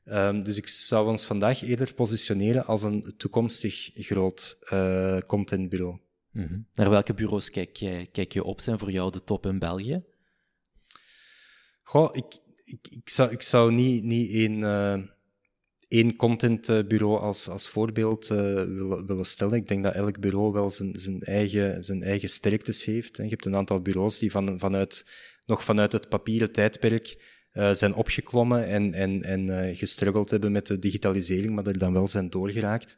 Um, 0.06 0.44
dus 0.44 0.58
ik 0.58 0.68
zou 0.68 1.08
ons 1.08 1.26
vandaag 1.26 1.62
eerder 1.62 1.94
positioneren 1.94 2.66
als 2.66 2.84
een 2.84 3.14
toekomstig 3.18 3.92
groot 3.94 4.60
contentbureau. 5.28 6.00
Mm 6.32 6.46
-hmm. 6.46 6.68
Naar 6.74 6.90
welke 6.90 7.14
bureaus 7.14 7.50
kijk 7.50 7.76
je, 7.76 8.08
kijk 8.12 8.32
je 8.32 8.44
op? 8.44 8.62
Zijn 8.62 8.80
voor 8.80 8.92
jou 8.92 9.12
de 9.12 9.24
top 9.24 9.46
in 9.46 9.60
België? 9.60 10.04
Goh, 11.84 12.16
ik, 12.16 12.42
ik, 12.64 12.88
ik, 12.90 13.10
zou, 13.10 13.32
ik 13.32 13.42
zou 13.42 13.72
niet, 13.72 14.04
niet 14.04 14.32
één 14.32 14.64
één 15.92 16.16
contentbureau 16.16 17.20
als, 17.20 17.50
als 17.50 17.70
voorbeeld 17.70 18.30
uh, 18.30 18.38
willen, 19.06 19.26
stellen. 19.26 19.54
Ik 19.54 19.68
denk 19.68 19.84
dat 19.84 19.94
elk 19.94 20.20
bureau 20.20 20.52
wel 20.52 20.72
zijn, 20.72 21.00
zijn, 21.00 21.22
eigen, 21.22 21.84
zijn 21.84 22.04
eigen 22.04 22.30
sterktes 22.30 22.86
heeft. 22.86 23.18
Je 23.18 23.24
hebt 23.24 23.46
een 23.46 23.56
aantal 23.56 23.82
bureaus 23.82 24.20
die 24.20 24.32
van, 24.32 24.60
vanuit, 24.60 25.06
nog 25.46 25.64
vanuit 25.64 25.92
het 25.92 26.10
papieren 26.10 26.52
tijdperk 26.52 27.18
uh, 27.54 27.74
zijn 27.74 27.94
opgeklommen 27.94 28.66
en, 28.66 28.94
en, 28.94 29.24
en 29.24 29.76
gestruggeld 29.76 30.30
hebben 30.30 30.52
met 30.52 30.68
de 30.68 30.80
digitalisering, 30.80 31.56
maar 31.56 31.66
er 31.66 31.78
dan 31.78 31.94
wel 31.94 32.08
zijn 32.08 32.30
doorgeraakt. 32.30 32.98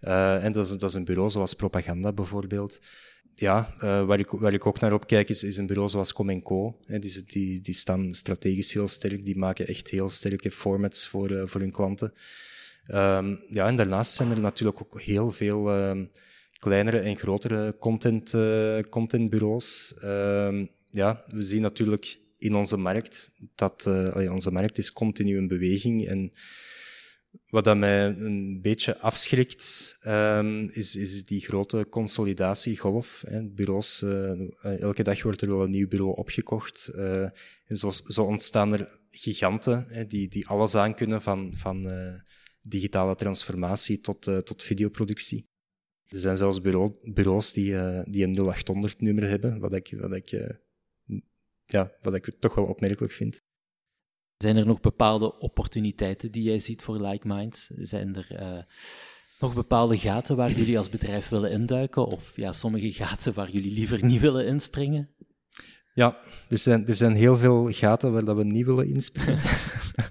en 0.00 0.52
dat 0.52 0.64
is, 0.64 0.70
dat 0.70 0.90
is 0.90 0.96
een 0.96 1.04
bureau 1.04 1.30
zoals 1.30 1.54
Propaganda 1.54 2.12
bijvoorbeeld 2.12 2.80
ja, 3.36 3.74
uh, 3.76 4.04
waar, 4.04 4.18
ik, 4.18 4.30
waar 4.30 4.52
ik 4.52 4.66
ook 4.66 4.80
naar 4.80 4.92
opkijk 4.92 5.28
is, 5.28 5.44
is 5.44 5.56
een 5.56 5.66
bureau 5.66 5.88
zoals 5.88 6.12
Comenco. 6.12 6.78
Hè, 6.86 6.98
die, 6.98 7.24
die, 7.26 7.60
die 7.60 7.74
staan 7.74 8.14
strategisch 8.14 8.72
heel 8.72 8.88
sterk, 8.88 9.24
die 9.24 9.36
maken 9.36 9.66
echt 9.66 9.88
heel 9.88 10.08
sterke 10.08 10.50
formats 10.50 11.08
voor, 11.08 11.30
uh, 11.30 11.42
voor 11.46 11.60
hun 11.60 11.70
klanten. 11.70 12.12
Um, 12.88 13.40
ja, 13.48 13.66
en 13.66 13.76
daarnaast 13.76 14.12
zijn 14.12 14.30
er 14.30 14.40
natuurlijk 14.40 14.80
ook 14.80 15.00
heel 15.00 15.30
veel 15.30 15.76
um, 15.76 16.10
kleinere 16.58 16.98
en 16.98 17.16
grotere 17.16 17.76
content, 17.78 18.34
contentbureaus. 18.88 19.94
Ehm, 20.00 20.66
ja, 20.90 21.24
we 21.28 21.42
zien 21.42 21.62
natuurlijk 21.62 22.18
in 22.38 22.54
onze 22.54 22.76
markt 22.76 23.30
dat 23.54 23.90
onze 24.30 24.50
markt 24.50 24.78
is 24.78 24.92
continu 24.92 25.36
in 25.36 25.48
beweging 25.48 26.06
en 26.06 26.32
wat 27.54 27.64
dat 27.64 27.76
mij 27.76 28.06
een 28.06 28.60
beetje 28.60 28.98
afschrikt, 28.98 29.98
um, 30.06 30.68
is, 30.70 30.96
is 30.96 31.24
die 31.24 31.40
grote 31.40 31.86
consolidatiegolf. 31.90 33.24
Hè. 33.26 33.42
Bureaus, 33.42 34.02
uh, 34.02 34.80
elke 34.80 35.02
dag 35.02 35.22
wordt 35.22 35.40
er 35.40 35.48
wel 35.48 35.62
een 35.62 35.70
nieuw 35.70 35.88
bureau 35.88 36.16
opgekocht. 36.16 36.90
Uh, 36.94 37.22
en 37.66 37.76
zo, 37.76 37.90
zo, 37.90 38.24
ontstaan 38.24 38.72
er 38.72 38.98
giganten 39.10 39.86
hè, 39.88 40.06
die, 40.06 40.28
die 40.28 40.46
alles 40.46 40.74
aankunnen 40.74 41.22
van, 41.22 41.52
van 41.56 41.86
uh, 41.86 42.14
digitale 42.62 43.14
transformatie 43.14 44.00
tot, 44.00 44.22
tot 44.44 44.62
videoproductie. 44.62 45.48
Er 46.06 46.18
zijn 46.18 46.36
zelfs 46.36 46.60
bureau, 46.60 46.94
bureaus 47.02 47.52
die, 47.52 47.76
die 48.04 48.24
een 48.24 48.54
0800-nummer 48.54 49.28
hebben, 49.28 49.58
wat 49.58 49.72
ik, 49.72 49.94
wat, 50.00 50.12
ik, 50.12 50.58
ja, 51.66 51.92
wat 52.02 52.14
ik 52.14 52.34
toch 52.38 52.54
wel 52.54 52.66
opmerkelijk 52.66 53.12
vind. 53.12 53.42
Zijn 54.36 54.56
er 54.56 54.66
nog 54.66 54.80
bepaalde 54.80 55.38
opportuniteiten 55.38 56.30
die 56.30 56.42
jij 56.42 56.58
ziet 56.58 56.82
voor 56.82 57.00
Like 57.00 57.26
Minds? 57.26 57.66
Zijn 57.66 58.14
er 58.14 58.28
uh, 58.40 58.62
nog 59.38 59.54
bepaalde 59.54 59.98
gaten 59.98 60.36
waar 60.36 60.52
jullie 60.52 60.78
als 60.78 60.88
bedrijf 60.88 61.28
willen 61.28 61.50
induiken? 61.50 62.06
Of 62.06 62.36
ja, 62.36 62.52
sommige 62.52 62.92
gaten 62.92 63.34
waar 63.34 63.50
jullie 63.50 63.72
liever 63.72 64.04
niet 64.04 64.20
willen 64.20 64.46
inspringen? 64.46 65.10
Ja, 65.94 66.18
er 66.48 66.58
zijn, 66.58 66.86
er 66.86 66.94
zijn 66.94 67.14
heel 67.14 67.38
veel 67.38 67.72
gaten 67.72 68.12
waar 68.12 68.24
dat 68.24 68.36
we 68.36 68.44
niet 68.44 68.66
willen 68.66 68.86
inspringen. 68.86 69.42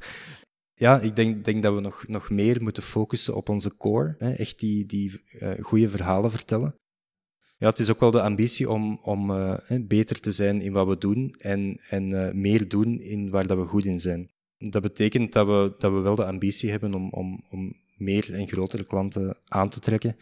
ja, 0.86 1.00
ik 1.00 1.16
denk, 1.16 1.46
denk 1.46 1.64
dat 1.64 1.74
we 1.74 1.82
nog, 1.82 2.08
nog 2.08 2.30
meer 2.30 2.62
moeten 2.62 2.84
focussen 2.84 3.36
op 3.36 3.50
onze 3.50 3.78
core. 3.78 4.16
Hè, 4.18 4.32
echt 4.32 4.60
die, 4.60 4.86
die 4.86 5.22
uh, 5.40 5.52
goede 5.60 5.90
verhalen 5.90 6.32
vertellen 6.32 6.82
ja, 7.64 7.70
het 7.70 7.80
is 7.80 7.90
ook 7.90 8.00
wel 8.00 8.12
de 8.12 8.22
ambitie 8.22 8.70
om, 8.70 9.00
om 9.02 9.32
uh, 9.32 9.56
beter 9.82 10.20
te 10.20 10.32
zijn 10.32 10.62
in 10.62 10.72
wat 10.72 10.88
we 10.88 10.98
doen 10.98 11.36
en, 11.38 11.80
en 11.90 12.14
uh, 12.14 12.32
meer 12.32 12.68
doen 12.68 13.00
in 13.00 13.30
waar 13.30 13.48
dat 13.48 13.58
we 13.58 13.66
goed 13.66 13.86
in 13.86 14.00
zijn. 14.00 14.30
Dat 14.58 14.82
betekent 14.82 15.34
dat 15.34 15.46
we, 15.48 15.74
dat 15.78 15.92
we 15.92 16.00
wel 16.00 16.16
de 16.16 16.26
ambitie 16.26 16.70
hebben 16.70 16.94
om, 16.94 17.10
om, 17.10 17.44
om 17.50 17.74
meer 17.98 18.34
en 18.34 18.48
grotere 18.48 18.84
klanten 18.84 19.38
aan 19.48 19.70
te 19.70 19.80
trekken. 19.80 20.16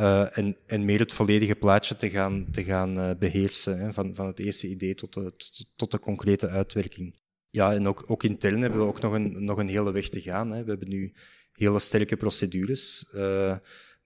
Uh, 0.00 0.38
en, 0.38 0.56
en 0.66 0.84
meer 0.84 0.98
het 0.98 1.12
volledige 1.12 1.54
plaatje 1.54 1.96
te 1.96 2.10
gaan, 2.10 2.46
te 2.50 2.64
gaan 2.64 3.16
beheersen, 3.18 3.78
hè, 3.78 3.92
van, 3.92 4.14
van 4.14 4.26
het 4.26 4.38
eerste 4.38 4.68
idee 4.68 4.94
tot 4.94 5.14
de, 5.14 5.32
tot 5.76 5.90
de 5.90 5.98
concrete 5.98 6.48
uitwerking. 6.48 7.14
Ja, 7.50 7.72
en 7.72 7.88
ook, 7.88 8.04
ook 8.06 8.22
intern 8.22 8.60
hebben 8.60 8.80
we 8.80 8.86
ook 8.86 9.00
nog 9.00 9.12
een, 9.12 9.44
nog 9.44 9.58
een 9.58 9.68
hele 9.68 9.92
weg 9.92 10.08
te 10.08 10.20
gaan. 10.20 10.50
Hè. 10.52 10.64
We 10.64 10.70
hebben 10.70 10.88
nu 10.88 11.12
hele 11.52 11.78
sterke 11.78 12.16
procedures. 12.16 13.12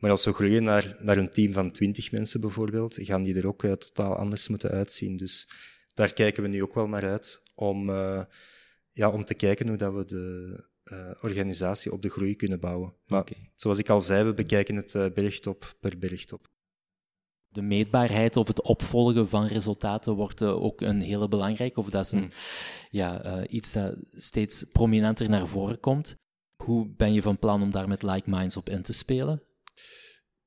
Maar 0.05 0.12
als 0.12 0.25
we 0.25 0.33
groeien 0.33 0.62
naar, 0.62 0.97
naar 1.01 1.17
een 1.17 1.31
team 1.31 1.53
van 1.53 1.71
twintig 1.71 2.12
mensen 2.12 2.40
bijvoorbeeld, 2.40 2.97
gaan 3.01 3.23
die 3.23 3.37
er 3.37 3.47
ook 3.47 3.62
uh, 3.62 3.73
totaal 3.73 4.17
anders 4.17 4.49
moeten 4.49 4.71
uitzien. 4.71 5.17
Dus 5.17 5.49
daar 5.95 6.12
kijken 6.12 6.43
we 6.43 6.49
nu 6.49 6.62
ook 6.62 6.75
wel 6.75 6.88
naar 6.88 7.05
uit, 7.05 7.43
om, 7.55 7.90
uh, 7.90 8.23
ja, 8.93 9.11
om 9.11 9.25
te 9.25 9.35
kijken 9.35 9.69
hoe 9.69 9.77
dat 9.77 9.95
we 9.95 10.05
de 10.05 10.64
uh, 10.85 11.11
organisatie 11.21 11.93
op 11.93 12.03
de 12.03 12.11
groei 12.11 12.37
kunnen 12.37 12.61
bouwen. 12.61 12.95
Maar 13.07 13.21
okay. 13.21 13.53
zoals 13.57 13.79
ik 13.79 13.88
al 13.88 14.01
zei, 14.01 14.25
we 14.25 14.35
bekijken 14.35 14.77
het 14.77 15.14
bergtop 15.14 15.77
per 15.81 15.99
bergtop. 15.99 16.49
De 17.49 17.62
meetbaarheid 17.62 18.37
of 18.37 18.49
het 18.49 18.62
opvolgen 18.62 19.29
van 19.29 19.47
resultaten 19.47 20.14
wordt 20.14 20.43
ook 20.43 20.81
een 20.81 21.01
hele 21.01 21.29
belangrijke, 21.29 21.81
of 21.81 21.90
dat 21.90 22.05
is 22.05 22.12
een, 22.12 22.19
hmm. 22.19 22.31
ja, 22.90 23.47
iets 23.47 23.73
dat 23.73 23.97
steeds 24.11 24.64
prominenter 24.73 25.29
naar 25.29 25.47
voren 25.47 25.81
komt. 25.81 26.17
Hoe 26.57 26.88
ben 26.88 27.12
je 27.12 27.23
van 27.23 27.38
plan 27.38 27.62
om 27.62 27.71
daar 27.71 27.88
met 27.88 28.03
Like 28.03 28.31
Minds 28.31 28.57
op 28.57 28.69
in 28.69 28.83
te 28.83 28.93
spelen? 28.93 29.43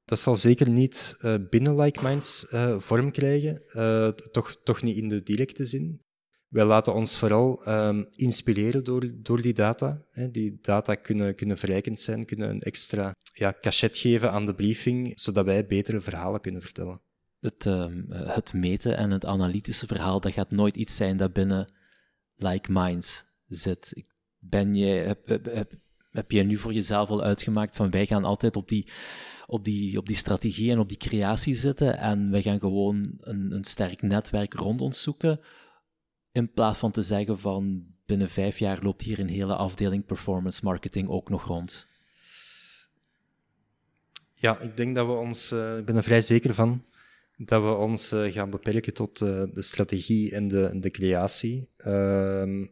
Dat 0.07 0.19
zal 0.19 0.35
zeker 0.35 0.69
niet 0.69 1.17
uh, 1.21 1.35
binnen 1.49 1.79
Like 1.79 2.03
Minds 2.03 2.47
uh, 2.53 2.79
vorm 2.79 3.11
krijgen, 3.11 3.63
uh, 3.67 4.07
toch, 4.07 4.57
toch 4.63 4.81
niet 4.81 4.97
in 4.97 5.07
de 5.07 5.23
directe 5.23 5.65
zin. 5.65 6.05
Wij 6.47 6.65
laten 6.65 6.93
ons 6.93 7.17
vooral 7.17 7.67
um, 7.67 8.07
inspireren 8.15 8.83
door, 8.83 9.03
door 9.15 9.41
die 9.41 9.53
data. 9.53 10.05
Hè. 10.11 10.31
Die 10.31 10.57
data 10.61 10.95
kunnen, 10.95 11.35
kunnen 11.35 11.57
verrijkend 11.57 12.01
zijn, 12.01 12.25
kunnen 12.25 12.49
een 12.49 12.61
extra 12.61 13.15
ja, 13.33 13.55
cachet 13.61 13.97
geven 13.97 14.31
aan 14.31 14.45
de 14.45 14.55
briefing, 14.55 15.21
zodat 15.21 15.45
wij 15.45 15.65
betere 15.65 15.99
verhalen 15.99 16.41
kunnen 16.41 16.61
vertellen. 16.61 17.01
Het, 17.39 17.65
ehm, 17.65 18.03
het 18.09 18.53
meten 18.53 18.97
en 18.97 19.11
het 19.11 19.25
analytische 19.25 19.87
verhaal, 19.87 20.19
dat 20.19 20.33
gaat 20.33 20.51
nooit 20.51 20.75
iets 20.75 20.95
zijn 20.95 21.17
dat 21.17 21.33
binnen 21.33 21.73
Like 22.35 22.71
Minds 22.71 23.23
zit. 23.47 24.03
Ben 24.39 24.75
je, 24.75 25.17
heb 26.11 26.31
je 26.31 26.43
nu 26.43 26.57
voor 26.57 26.73
jezelf 26.73 27.09
al 27.09 27.23
uitgemaakt 27.23 27.75
van 27.75 27.89
wij 27.89 28.05
gaan 28.05 28.23
altijd 28.23 28.55
op 28.55 28.69
die 28.69 28.87
op 29.47 29.63
die, 29.65 29.97
op 29.97 30.07
die 30.07 30.15
strategie 30.15 30.71
en 30.71 30.79
op 30.79 30.89
die 30.89 30.97
creatie 30.97 31.53
zitten 31.53 31.97
en 31.97 32.31
we 32.31 32.41
gaan 32.41 32.59
gewoon 32.59 33.13
een, 33.17 33.51
een 33.51 33.63
sterk 33.63 34.01
netwerk 34.01 34.53
rond 34.53 34.81
ons 34.81 35.01
zoeken, 35.01 35.39
in 36.31 36.51
plaats 36.51 36.79
van 36.79 36.91
te 36.91 37.01
zeggen 37.01 37.39
van 37.39 37.85
binnen 38.05 38.29
vijf 38.29 38.59
jaar 38.59 38.83
loopt 38.83 39.01
hier 39.01 39.19
een 39.19 39.29
hele 39.29 39.55
afdeling 39.55 40.05
performance 40.05 40.61
marketing 40.63 41.09
ook 41.09 41.29
nog 41.29 41.45
rond. 41.45 41.87
Ja, 44.33 44.59
ik 44.59 44.77
denk 44.77 44.95
dat 44.95 45.05
we 45.07 45.13
ons, 45.13 45.51
uh, 45.51 45.77
ik 45.77 45.85
ben 45.85 45.95
er 45.95 46.03
vrij 46.03 46.21
zeker 46.21 46.53
van, 46.53 46.85
dat 47.37 47.61
we 47.61 47.73
ons 47.73 48.13
uh, 48.13 48.31
gaan 48.31 48.49
beperken 48.49 48.93
tot 48.93 49.21
uh, 49.21 49.43
de 49.53 49.61
strategie 49.61 50.31
en 50.31 50.47
de, 50.47 50.79
de 50.79 50.89
creatie. 50.89 51.69
Ehm, 51.77 52.65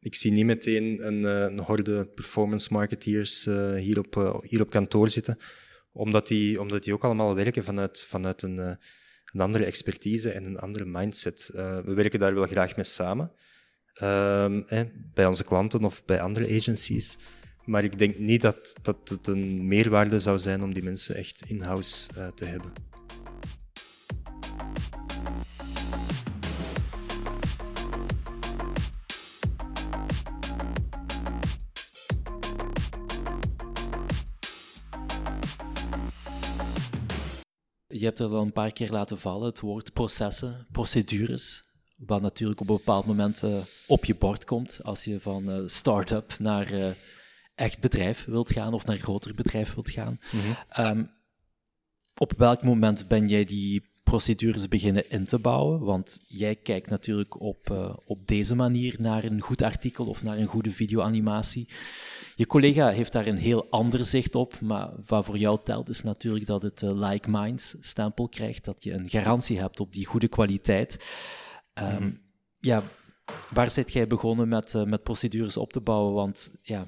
ik 0.00 0.14
zie 0.14 0.32
niet 0.32 0.44
meteen 0.44 1.06
een, 1.06 1.24
een 1.24 1.58
horde 1.58 2.06
performance 2.06 2.72
marketeers 2.72 3.44
hier, 3.76 3.98
op, 3.98 4.42
hier 4.42 4.60
op 4.60 4.70
kantoor 4.70 5.10
zitten 5.10 5.38
omdat 5.92 6.26
die, 6.26 6.60
omdat 6.60 6.84
die 6.84 6.92
ook 6.92 7.04
allemaal 7.04 7.34
werken 7.34 7.64
vanuit, 7.64 8.04
vanuit 8.04 8.42
een, 8.42 8.58
een 9.32 9.40
andere 9.40 9.64
expertise 9.64 10.30
en 10.30 10.44
een 10.44 10.58
andere 10.58 10.84
mindset. 10.84 11.50
We 11.84 11.92
werken 11.94 12.18
daar 12.18 12.34
wel 12.34 12.46
graag 12.46 12.76
mee 12.76 12.84
samen, 12.84 13.32
uh, 14.02 14.46
bij 15.14 15.26
onze 15.26 15.44
klanten 15.44 15.84
of 15.84 16.04
bij 16.04 16.20
andere 16.20 16.58
agencies. 16.58 17.18
Maar 17.64 17.84
ik 17.84 17.98
denk 17.98 18.18
niet 18.18 18.40
dat, 18.40 18.76
dat 18.82 19.08
het 19.08 19.26
een 19.26 19.66
meerwaarde 19.66 20.18
zou 20.18 20.38
zijn 20.38 20.62
om 20.62 20.74
die 20.74 20.82
mensen 20.82 21.14
echt 21.14 21.42
in-house 21.46 22.08
te 22.34 22.44
hebben. 22.44 22.89
Je 38.00 38.06
hebt 38.06 38.18
er 38.18 38.26
al 38.26 38.42
een 38.42 38.52
paar 38.52 38.72
keer 38.72 38.90
laten 38.90 39.18
vallen, 39.18 39.46
het 39.46 39.60
woord 39.60 39.92
processen, 39.92 40.66
procedures, 40.72 41.64
wat 41.96 42.22
natuurlijk 42.22 42.60
op 42.60 42.68
een 42.68 42.76
bepaald 42.76 43.06
moment 43.06 43.42
uh, 43.42 43.56
op 43.86 44.04
je 44.04 44.14
bord 44.14 44.44
komt 44.44 44.80
als 44.82 45.04
je 45.04 45.20
van 45.20 45.50
uh, 45.50 45.62
start-up 45.66 46.38
naar 46.38 46.72
uh, 46.72 46.90
echt 47.54 47.80
bedrijf 47.80 48.24
wilt 48.24 48.52
gaan 48.52 48.74
of 48.74 48.84
naar 48.84 48.96
groter 48.96 49.34
bedrijf 49.34 49.74
wilt 49.74 49.90
gaan. 49.90 50.20
Mm 50.32 50.40
-hmm. 50.40 50.86
um, 50.86 51.10
op 52.16 52.32
welk 52.36 52.62
moment 52.62 53.08
ben 53.08 53.28
jij 53.28 53.44
die 53.44 53.90
procedures 54.02 54.68
beginnen 54.68 55.10
in 55.10 55.24
te 55.24 55.38
bouwen? 55.38 55.80
Want 55.80 56.20
jij 56.26 56.56
kijkt 56.56 56.90
natuurlijk 56.90 57.40
op, 57.40 57.70
op 58.04 58.26
deze 58.26 58.54
manier 58.54 58.96
naar 58.98 59.24
een 59.24 59.40
goed 59.40 59.62
artikel 59.62 60.06
of 60.06 60.22
naar 60.22 60.38
een 60.38 60.46
goede 60.46 60.70
videoanimatie. 60.70 61.68
Je 62.40 62.46
collega 62.46 62.88
heeft 62.90 63.12
daar 63.12 63.26
een 63.26 63.38
heel 63.38 63.70
ander 63.70 64.04
zicht 64.04 64.34
op, 64.34 64.60
maar 64.60 64.92
wat 65.06 65.24
voor 65.24 65.38
jou 65.38 65.58
telt 65.64 65.88
is 65.88 66.02
natuurlijk 66.02 66.46
dat 66.46 66.62
het 66.62 66.82
uh, 66.82 67.08
Like 67.08 67.30
Minds 67.30 67.76
stempel 67.80 68.28
krijgt, 68.28 68.64
dat 68.64 68.84
je 68.84 68.92
een 68.92 69.08
garantie 69.08 69.58
hebt 69.58 69.80
op 69.80 69.92
die 69.92 70.06
goede 70.06 70.28
kwaliteit. 70.28 71.04
Um, 71.74 72.20
Ja, 72.58 72.82
waar 73.50 73.70
zit 73.70 73.92
jij 73.92 74.06
begonnen 74.06 74.48
met, 74.48 74.74
uh, 74.74 74.84
met 74.84 75.02
procedures 75.02 75.56
op 75.56 75.72
te 75.72 75.80
bouwen? 75.80 76.14
Want 76.14 76.54
ja, 76.62 76.84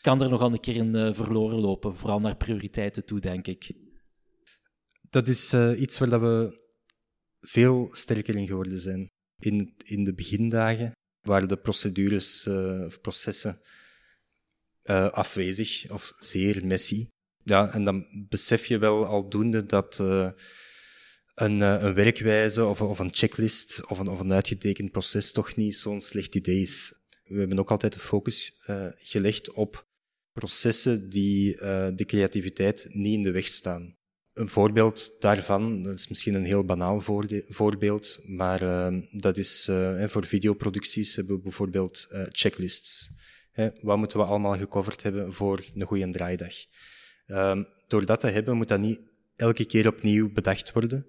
kan 0.00 0.22
er 0.22 0.30
nogal 0.30 0.52
een 0.52 0.60
keer 0.60 0.76
in 0.76 0.94
uh, 0.94 1.14
verloren 1.14 1.58
lopen, 1.58 1.96
vooral 1.96 2.20
naar 2.20 2.36
prioriteiten 2.36 3.04
toe, 3.04 3.20
denk 3.20 3.46
ik. 3.46 3.72
Dat 5.10 5.28
is 5.28 5.54
iets 5.76 5.98
waar 5.98 6.08
dat 6.08 6.20
we 6.20 6.60
veel 7.40 7.88
sterker 7.92 8.36
in 8.36 8.46
geworden 8.46 8.78
zijn. 8.78 9.06
In, 9.42 9.74
in 9.84 10.04
de 10.04 10.14
begindagen 10.14 10.92
waren 11.20 11.48
de 11.48 11.56
procedures 11.58 12.46
of 12.86 13.00
processen 13.00 13.60
uh, 14.90 15.08
afwezig 15.10 15.90
of 15.90 16.12
zeer 16.18 16.66
messy. 16.66 17.08
Ja, 17.42 17.72
en 17.72 17.84
dan 17.84 18.06
besef 18.28 18.66
je 18.66 18.78
wel 18.78 19.06
aldoende 19.06 19.66
dat 19.66 19.98
uh, 20.00 20.30
een, 21.34 21.58
uh, 21.58 21.76
een, 21.80 21.94
werkwijze 21.94 22.64
of, 22.64 22.80
of, 22.80 22.98
een 22.98 23.14
checklist 23.14 23.86
of 23.86 23.98
een, 23.98 24.08
of 24.08 24.20
een 24.20 24.32
uitgetekend 24.32 24.90
proces 24.90 25.32
toch 25.32 25.56
niet 25.56 25.76
zo'n 25.76 26.00
slecht 26.00 26.34
idee 26.34 26.60
is. 26.60 26.94
We 27.24 27.38
hebben 27.38 27.58
ook 27.58 27.70
altijd 27.70 27.92
de 27.92 27.98
focus 27.98 28.52
gelegd 28.96 29.52
op 29.52 29.86
processen 30.32 31.10
die 31.10 31.56
de 31.94 32.04
creativiteit 32.06 32.88
niet 32.92 33.14
in 33.14 33.22
de 33.22 33.30
weg 33.30 33.46
staan. 33.46 33.96
Een 34.32 34.48
voorbeeld 34.48 35.16
daarvan, 35.20 35.82
dat 35.82 35.94
is 35.94 36.08
misschien 36.08 36.34
een 36.34 36.44
heel 36.44 36.64
banaal 36.64 37.00
voorbeeld, 37.48 38.20
maar 38.26 38.90
dat 39.10 39.36
is 39.36 39.70
voor 40.04 40.26
videoproducties 40.26 41.16
hebben 41.16 41.36
we 41.36 41.42
bijvoorbeeld 41.42 42.08
checklists. 42.28 43.17
Wat 43.80 43.98
moeten 43.98 44.18
we 44.18 44.24
allemaal 44.24 44.56
gecoverd 44.56 45.02
hebben 45.02 45.32
voor 45.32 45.64
een 45.74 45.82
goede 45.82 46.10
draaidag? 46.10 46.54
Um, 47.26 47.66
door 47.88 48.06
dat 48.06 48.20
te 48.20 48.28
hebben, 48.28 48.56
moet 48.56 48.68
dat 48.68 48.80
niet 48.80 49.00
elke 49.36 49.64
keer 49.64 49.86
opnieuw 49.86 50.32
bedacht 50.32 50.72
worden, 50.72 51.06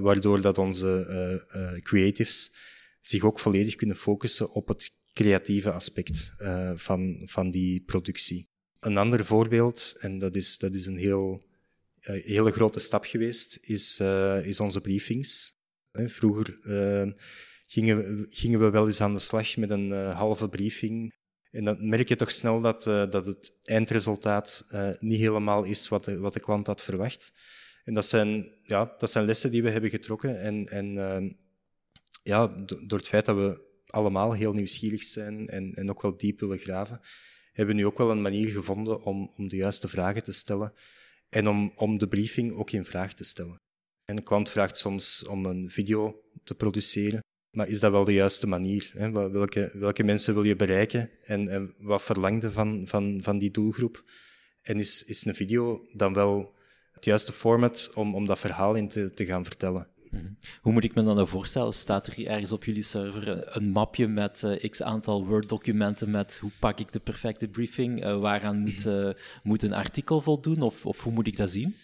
waardoor 0.00 0.40
dat 0.40 0.58
onze 0.58 1.80
creatives 1.82 2.54
zich 3.00 3.22
ook 3.22 3.40
volledig 3.40 3.74
kunnen 3.74 3.96
focussen 3.96 4.52
op 4.52 4.68
het 4.68 4.92
creatieve 5.12 5.72
aspect 5.72 6.32
van, 6.74 7.22
van 7.24 7.50
die 7.50 7.82
productie. 7.82 8.48
Een 8.80 8.96
ander 8.96 9.24
voorbeeld, 9.24 9.96
en 10.00 10.18
dat 10.18 10.36
is, 10.36 10.58
dat 10.58 10.74
is 10.74 10.86
een 10.86 10.98
heel, 10.98 11.42
hele 12.00 12.50
grote 12.50 12.80
stap 12.80 13.04
geweest, 13.04 13.58
is, 13.62 14.00
is 14.42 14.60
onze 14.60 14.80
briefings. 14.80 15.58
Vroeger 15.92 16.58
gingen 17.66 18.26
gingen 18.28 18.60
we 18.60 18.70
wel 18.70 18.86
eens 18.86 19.00
aan 19.00 19.14
de 19.14 19.20
slag 19.20 19.56
met 19.56 19.70
een 19.70 19.88
uh, 19.88 20.16
halve 20.16 20.48
briefing. 20.48 21.18
En 21.50 21.64
dan 21.64 21.88
merk 21.88 22.08
je 22.08 22.16
toch 22.16 22.30
snel 22.30 22.60
dat, 22.60 22.86
uh, 22.86 23.10
dat 23.10 23.26
het 23.26 23.60
eindresultaat 23.64 24.66
uh, 24.72 24.88
niet 25.00 25.20
helemaal 25.20 25.64
is 25.64 25.88
wat 25.88 26.04
de, 26.04 26.18
wat 26.18 26.32
de 26.32 26.40
klant 26.40 26.66
had 26.66 26.82
verwacht. 26.82 27.32
En 27.84 27.94
dat 27.94 28.06
zijn, 28.06 28.52
ja, 28.62 28.94
dat 28.98 29.10
zijn 29.10 29.24
lessen 29.24 29.50
die 29.50 29.62
we 29.62 29.70
hebben 29.70 29.90
getrokken. 29.90 30.40
En, 30.40 30.68
en 30.68 30.98
ehm, 30.98 31.30
ja, 32.22 32.46
door 32.86 32.98
het 32.98 33.08
feit 33.08 33.24
dat 33.24 33.36
we 33.36 33.68
allemaal 33.86 34.32
heel 34.32 34.52
nieuwsgierig 34.52 35.02
zijn 35.02 35.48
en, 35.48 35.74
en 35.74 35.90
ook 35.90 36.02
wel 36.02 36.16
diep 36.16 36.40
willen 36.40 36.58
graven, 36.58 37.00
hebben 37.52 37.74
we 37.74 37.80
nu 37.80 37.86
ook 37.86 37.98
wel 37.98 38.10
een 38.10 38.22
manier 38.22 38.48
gevonden 38.48 39.02
om, 39.02 39.32
om 39.36 39.48
de 39.48 39.56
juiste 39.56 39.88
vragen 39.88 40.22
te 40.22 40.32
stellen 40.32 40.72
en 41.28 41.48
om, 41.48 41.72
om 41.76 41.98
de 41.98 42.08
briefing 42.08 42.52
ook 42.52 42.70
in 42.70 42.84
vraag 42.84 43.14
te 43.14 43.24
stellen. 43.24 43.56
En 44.04 44.16
de 44.16 44.22
klant 44.22 44.50
vraagt 44.50 44.78
soms 44.78 45.26
om 45.26 45.46
een 45.46 45.70
video 45.70 46.22
te 46.44 46.54
produceren. 46.54 47.20
Maar 47.50 47.68
is 47.68 47.80
dat 47.80 47.90
wel 47.90 48.04
de 48.04 48.12
juiste 48.12 48.46
manier? 48.46 48.90
Hè? 48.94 49.10
Welke, 49.10 49.70
welke 49.74 50.02
mensen 50.02 50.34
wil 50.34 50.42
je 50.42 50.56
bereiken 50.56 51.10
en, 51.22 51.48
en 51.48 51.74
wat 51.78 52.02
verlangde 52.02 52.50
van, 52.50 52.82
van, 52.86 53.18
van 53.22 53.38
die 53.38 53.50
doelgroep? 53.50 54.04
En 54.62 54.78
is, 54.78 55.04
is 55.04 55.24
een 55.24 55.34
video 55.34 55.86
dan 55.92 56.12
wel 56.12 56.54
het 56.92 57.04
juiste 57.04 57.32
format 57.32 57.90
om, 57.94 58.14
om 58.14 58.26
dat 58.26 58.38
verhaal 58.38 58.74
in 58.74 58.88
te, 58.88 59.12
te 59.14 59.24
gaan 59.24 59.44
vertellen? 59.44 59.88
Mhm. 60.10 60.24
Hoe 60.60 60.72
moet 60.72 60.84
ik 60.84 60.94
me 60.94 61.02
dan 61.02 61.28
voorstellen? 61.28 61.72
Staat 61.72 62.06
er 62.06 62.26
ergens 62.26 62.52
op 62.52 62.64
jullie 62.64 62.82
server 62.82 63.56
een 63.56 63.70
mapje 63.70 64.06
met 64.06 64.42
uh, 64.44 64.70
x 64.70 64.82
aantal 64.82 65.26
Word-documenten 65.26 66.10
met 66.10 66.38
hoe 66.38 66.50
pak 66.58 66.80
ik 66.80 66.92
de 66.92 67.00
perfecte 67.00 67.48
briefing? 67.48 68.04
Uh, 68.04 68.20
waaraan 68.20 68.58
moet, 68.58 68.86
uh, 68.86 69.10
moet 69.42 69.62
een 69.62 69.72
artikel 69.72 70.20
voldoen? 70.20 70.60
Of, 70.60 70.86
of 70.86 71.02
hoe 71.02 71.12
moet 71.12 71.26
ik 71.26 71.36
dat 71.36 71.50
zien? 71.50 71.76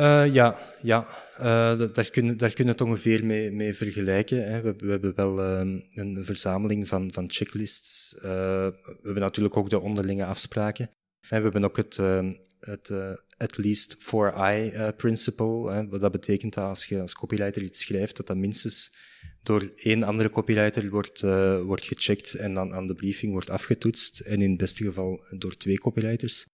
Uh, 0.00 0.34
ja, 0.34 0.58
ja. 0.82 1.06
Uh, 1.38 1.92
daar, 1.92 2.10
kunnen, 2.10 2.36
daar 2.36 2.52
kunnen 2.52 2.76
we 2.76 2.82
het 2.82 2.90
ongeveer 2.90 3.24
mee, 3.24 3.52
mee 3.52 3.74
vergelijken. 3.74 4.50
Hè. 4.50 4.60
We, 4.60 4.74
we, 4.76 4.90
hebben 4.90 5.14
wel 5.14 5.40
uh, 5.40 5.80
een 5.94 6.24
verzameling 6.24 6.88
van, 6.88 7.12
van 7.12 7.30
checklists. 7.30 8.14
Uh, 8.16 8.22
we 8.22 9.00
hebben 9.02 9.22
natuurlijk 9.22 9.56
ook 9.56 9.70
de 9.70 9.80
onderlinge 9.80 10.24
afspraken. 10.24 10.90
En 11.28 11.36
we 11.36 11.42
hebben 11.42 11.64
ook 11.64 11.76
het, 11.76 11.98
ehm, 11.98 12.32
het 12.60 12.92
at 13.36 13.56
least 13.56 13.96
for 13.98 14.34
I 14.52 14.72
principle. 14.96 15.72
Hè. 15.72 15.88
Wat 15.88 16.00
dat 16.00 16.12
betekent 16.12 16.54
dat 16.54 16.64
als 16.64 16.86
je 16.86 17.00
als 17.00 17.14
copywriter 17.14 17.62
iets 17.62 17.80
schrijft, 17.80 18.16
dat 18.16 18.26
dat 18.26 18.36
minstens 18.36 18.96
door 19.42 19.72
één 19.74 20.02
andere 20.02 20.30
copywriter 20.30 20.90
wordt, 20.90 21.20
wordt 21.62 21.84
gecheckt 21.84 22.34
en 22.34 22.54
dan 22.54 22.74
aan 22.74 22.86
de 22.86 22.94
briefing 22.94 23.32
wordt 23.32 23.50
afgetoetst. 23.50 24.20
En 24.20 24.42
in 24.42 24.48
het 24.48 24.58
beste 24.58 24.84
geval 24.84 25.20
door 25.30 25.56
twee 25.56 25.78
copywriters. 25.78 26.46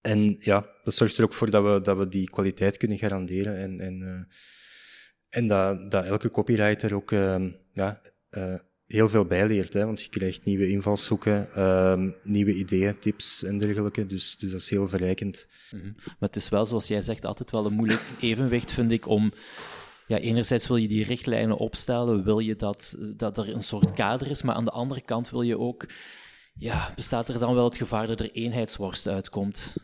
En 0.00 0.36
ja, 0.40 0.66
dat 0.84 0.94
zorgt 0.94 1.18
er 1.18 1.24
ook 1.24 1.32
voor 1.32 1.50
dat 1.50 1.64
we, 1.64 1.80
dat 1.80 1.96
we 1.96 2.08
die 2.08 2.30
kwaliteit 2.30 2.76
kunnen 2.76 2.98
garanderen 2.98 3.56
en, 3.56 3.80
en, 3.80 4.00
uh, 4.00 4.36
en 5.28 5.46
dat, 5.46 5.90
dat 5.90 6.04
elke 6.04 6.30
copywriter 6.30 6.94
ook 6.94 7.10
uh, 7.10 7.46
ja, 7.72 8.00
uh, 8.30 8.54
heel 8.86 9.08
veel 9.08 9.24
bijleert. 9.24 9.72
Hè, 9.72 9.84
want 9.86 10.00
je 10.00 10.08
krijgt 10.08 10.44
nieuwe 10.44 10.68
invalshoeken, 10.68 11.52
ehm, 11.54 12.10
nieuwe 12.22 12.54
ideeën, 12.54 12.98
tips 12.98 13.44
en 13.44 13.58
dergelijke. 13.58 14.06
Dus, 14.06 14.36
dus 14.36 14.50
dat 14.50 14.60
is 14.60 14.70
heel 14.70 14.88
verrijkend. 14.88 15.48
Mm 15.70 15.80
-hmm. 15.80 15.94
Maar 15.96 16.28
het 16.28 16.36
is 16.36 16.48
wel, 16.48 16.66
zoals 16.66 16.88
jij 16.88 17.02
zegt, 17.02 17.24
altijd 17.24 17.50
wel 17.50 17.66
een 17.66 17.72
moeilijk 17.72 18.02
evenwicht, 18.20 18.72
vind 18.72 18.90
ik, 18.90 19.06
om 19.06 19.32
ja, 20.06 20.18
enerzijds 20.18 20.66
wil 20.66 20.76
je 20.76 20.88
die 20.88 21.04
richtlijnen 21.04 21.56
opstellen, 21.56 22.24
wil 22.24 22.38
je 22.38 22.56
dat, 22.56 22.96
dat 23.16 23.36
er 23.36 23.48
een 23.48 23.62
soort 23.62 23.92
kader 23.92 24.30
is, 24.30 24.42
maar 24.42 24.54
aan 24.54 24.64
de 24.64 24.70
andere 24.70 25.00
kant 25.00 25.30
wil 25.30 25.42
je 25.42 25.58
ook, 25.58 25.86
ja, 26.54 26.92
bestaat 26.94 27.28
er 27.28 27.38
dan 27.38 27.54
wel 27.54 27.64
het 27.64 27.76
gevaar 27.76 28.06
dat 28.06 28.20
er 28.20 28.30
eenheidsworst 28.30 29.08
uitkomt? 29.08 29.74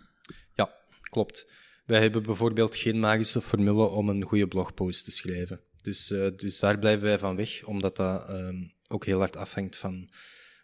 Klopt. 1.10 1.50
Wij 1.84 2.00
hebben 2.00 2.22
bijvoorbeeld 2.22 2.76
geen 2.76 3.00
magische 3.00 3.40
formule 3.40 3.86
om 3.86 4.08
een 4.08 4.22
goede 4.22 4.48
blogpost 4.48 5.04
te 5.04 5.10
schrijven. 5.10 5.60
Dus, 5.82 6.10
uh, 6.10 6.28
dus 6.36 6.58
daar 6.58 6.78
blijven 6.78 7.04
wij 7.04 7.18
van 7.18 7.36
weg, 7.36 7.64
omdat 7.64 7.96
dat 7.96 8.28
um, 8.28 8.72
ook 8.88 9.04
heel 9.04 9.18
hard 9.18 9.36
afhangt 9.36 9.76
van 9.76 10.08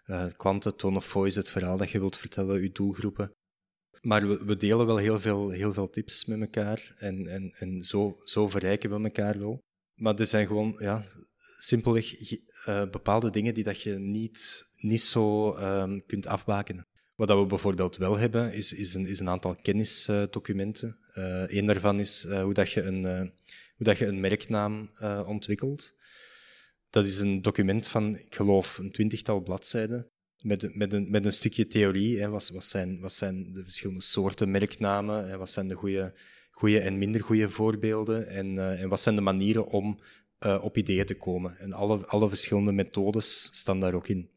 uh, 0.07 0.26
klanten, 0.33 0.76
tone 0.76 0.96
of 0.96 1.05
voice, 1.05 1.38
het 1.38 1.50
verhaal 1.50 1.76
dat 1.76 1.90
je 1.90 1.98
wilt 1.98 2.16
vertellen, 2.16 2.61
uw 2.61 2.72
doelgroepen. 2.72 3.33
Maar 4.00 4.28
we, 4.28 4.44
we, 4.44 4.57
delen 4.57 4.87
wel 4.87 4.96
heel 4.96 5.20
veel, 5.20 5.50
heel 5.50 5.72
veel 5.72 5.90
tips 5.90 6.24
met 6.24 6.40
elkaar 6.40 6.94
en, 6.98 7.26
en, 7.26 7.55
en 7.59 7.83
zo, 7.83 8.18
zo 8.24 8.48
verrijken 8.48 8.90
we 8.90 9.05
elkaar 9.05 9.38
wel. 9.38 9.62
Maar 9.94 10.14
er 10.14 10.26
zijn 10.26 10.46
gewoon 10.46 10.74
ja, 10.78 11.05
simpelweg 11.59 12.31
uh, 12.31 12.90
bepaalde 12.90 13.31
dingen 13.31 13.55
die 13.55 13.64
dat 13.64 13.83
je 13.83 13.98
niet, 13.98 14.64
niet 14.76 15.02
zo 15.02 15.57
um, 15.57 16.07
kunt 16.07 16.26
afbakenen. 16.26 16.87
Wat 17.14 17.29
we 17.29 17.46
bijvoorbeeld 17.46 17.96
wel 17.96 18.18
hebben, 18.18 18.53
is, 18.53 18.72
is, 18.72 18.94
een, 18.94 19.07
is 19.07 19.18
een 19.18 19.29
aantal 19.29 19.57
kennisdocumenten. 19.57 20.98
Eén 21.46 21.66
daarvan 21.66 22.01
is 22.01 22.25
uh, 22.29 22.42
hoe, 22.42 22.55
dat 22.55 22.70
je 22.70 22.83
een, 22.83 23.07
uh, 23.07 23.20
hoe 23.77 23.87
dat 23.87 23.98
je 23.98 24.07
een 24.07 24.20
merknaam 24.20 24.90
ontwikkelt. 25.27 25.94
Dat 26.90 27.07
is 27.07 27.18
een 27.18 27.42
document 27.42 27.87
van, 27.87 28.16
ik 28.16 28.35
geloof, 28.35 28.79
een 28.79 28.92
twintigtal 28.92 29.40
bladzijden. 29.40 30.11
Met, 30.40 30.75
met, 30.75 30.92
een, 30.92 31.11
met 31.11 31.25
een 31.25 31.33
stukje 31.33 31.66
theorie. 31.66 32.20
Hè. 32.20 32.29
Wat, 32.29 32.48
wat, 32.48 32.64
zijn, 32.64 33.01
wat 33.01 33.12
zijn 33.12 33.53
de 33.53 33.62
verschillende 33.62 34.03
soorten 34.03 34.51
merknamen? 34.51 35.38
Wat 35.38 35.51
zijn 35.51 35.68
de 35.68 35.75
goede, 35.75 36.14
goede 36.51 36.81
en 36.81 36.98
minder 36.98 37.22
goede 37.22 37.48
voorbeelden? 37.48 38.29
En, 38.29 38.79
en 38.79 38.88
wat 38.88 39.01
zijn 39.01 39.14
de 39.14 39.20
manieren 39.20 39.66
om 39.66 40.01
op 40.61 40.77
ideeën 40.77 41.07
te 41.07 41.14
komen? 41.14 41.59
En 41.59 41.72
alle, 41.72 42.07
alle 42.07 42.29
verschillende 42.29 42.72
methodes 42.72 43.48
staan 43.53 43.81
daar 43.81 43.94
ook 43.94 44.09
in 44.09 44.31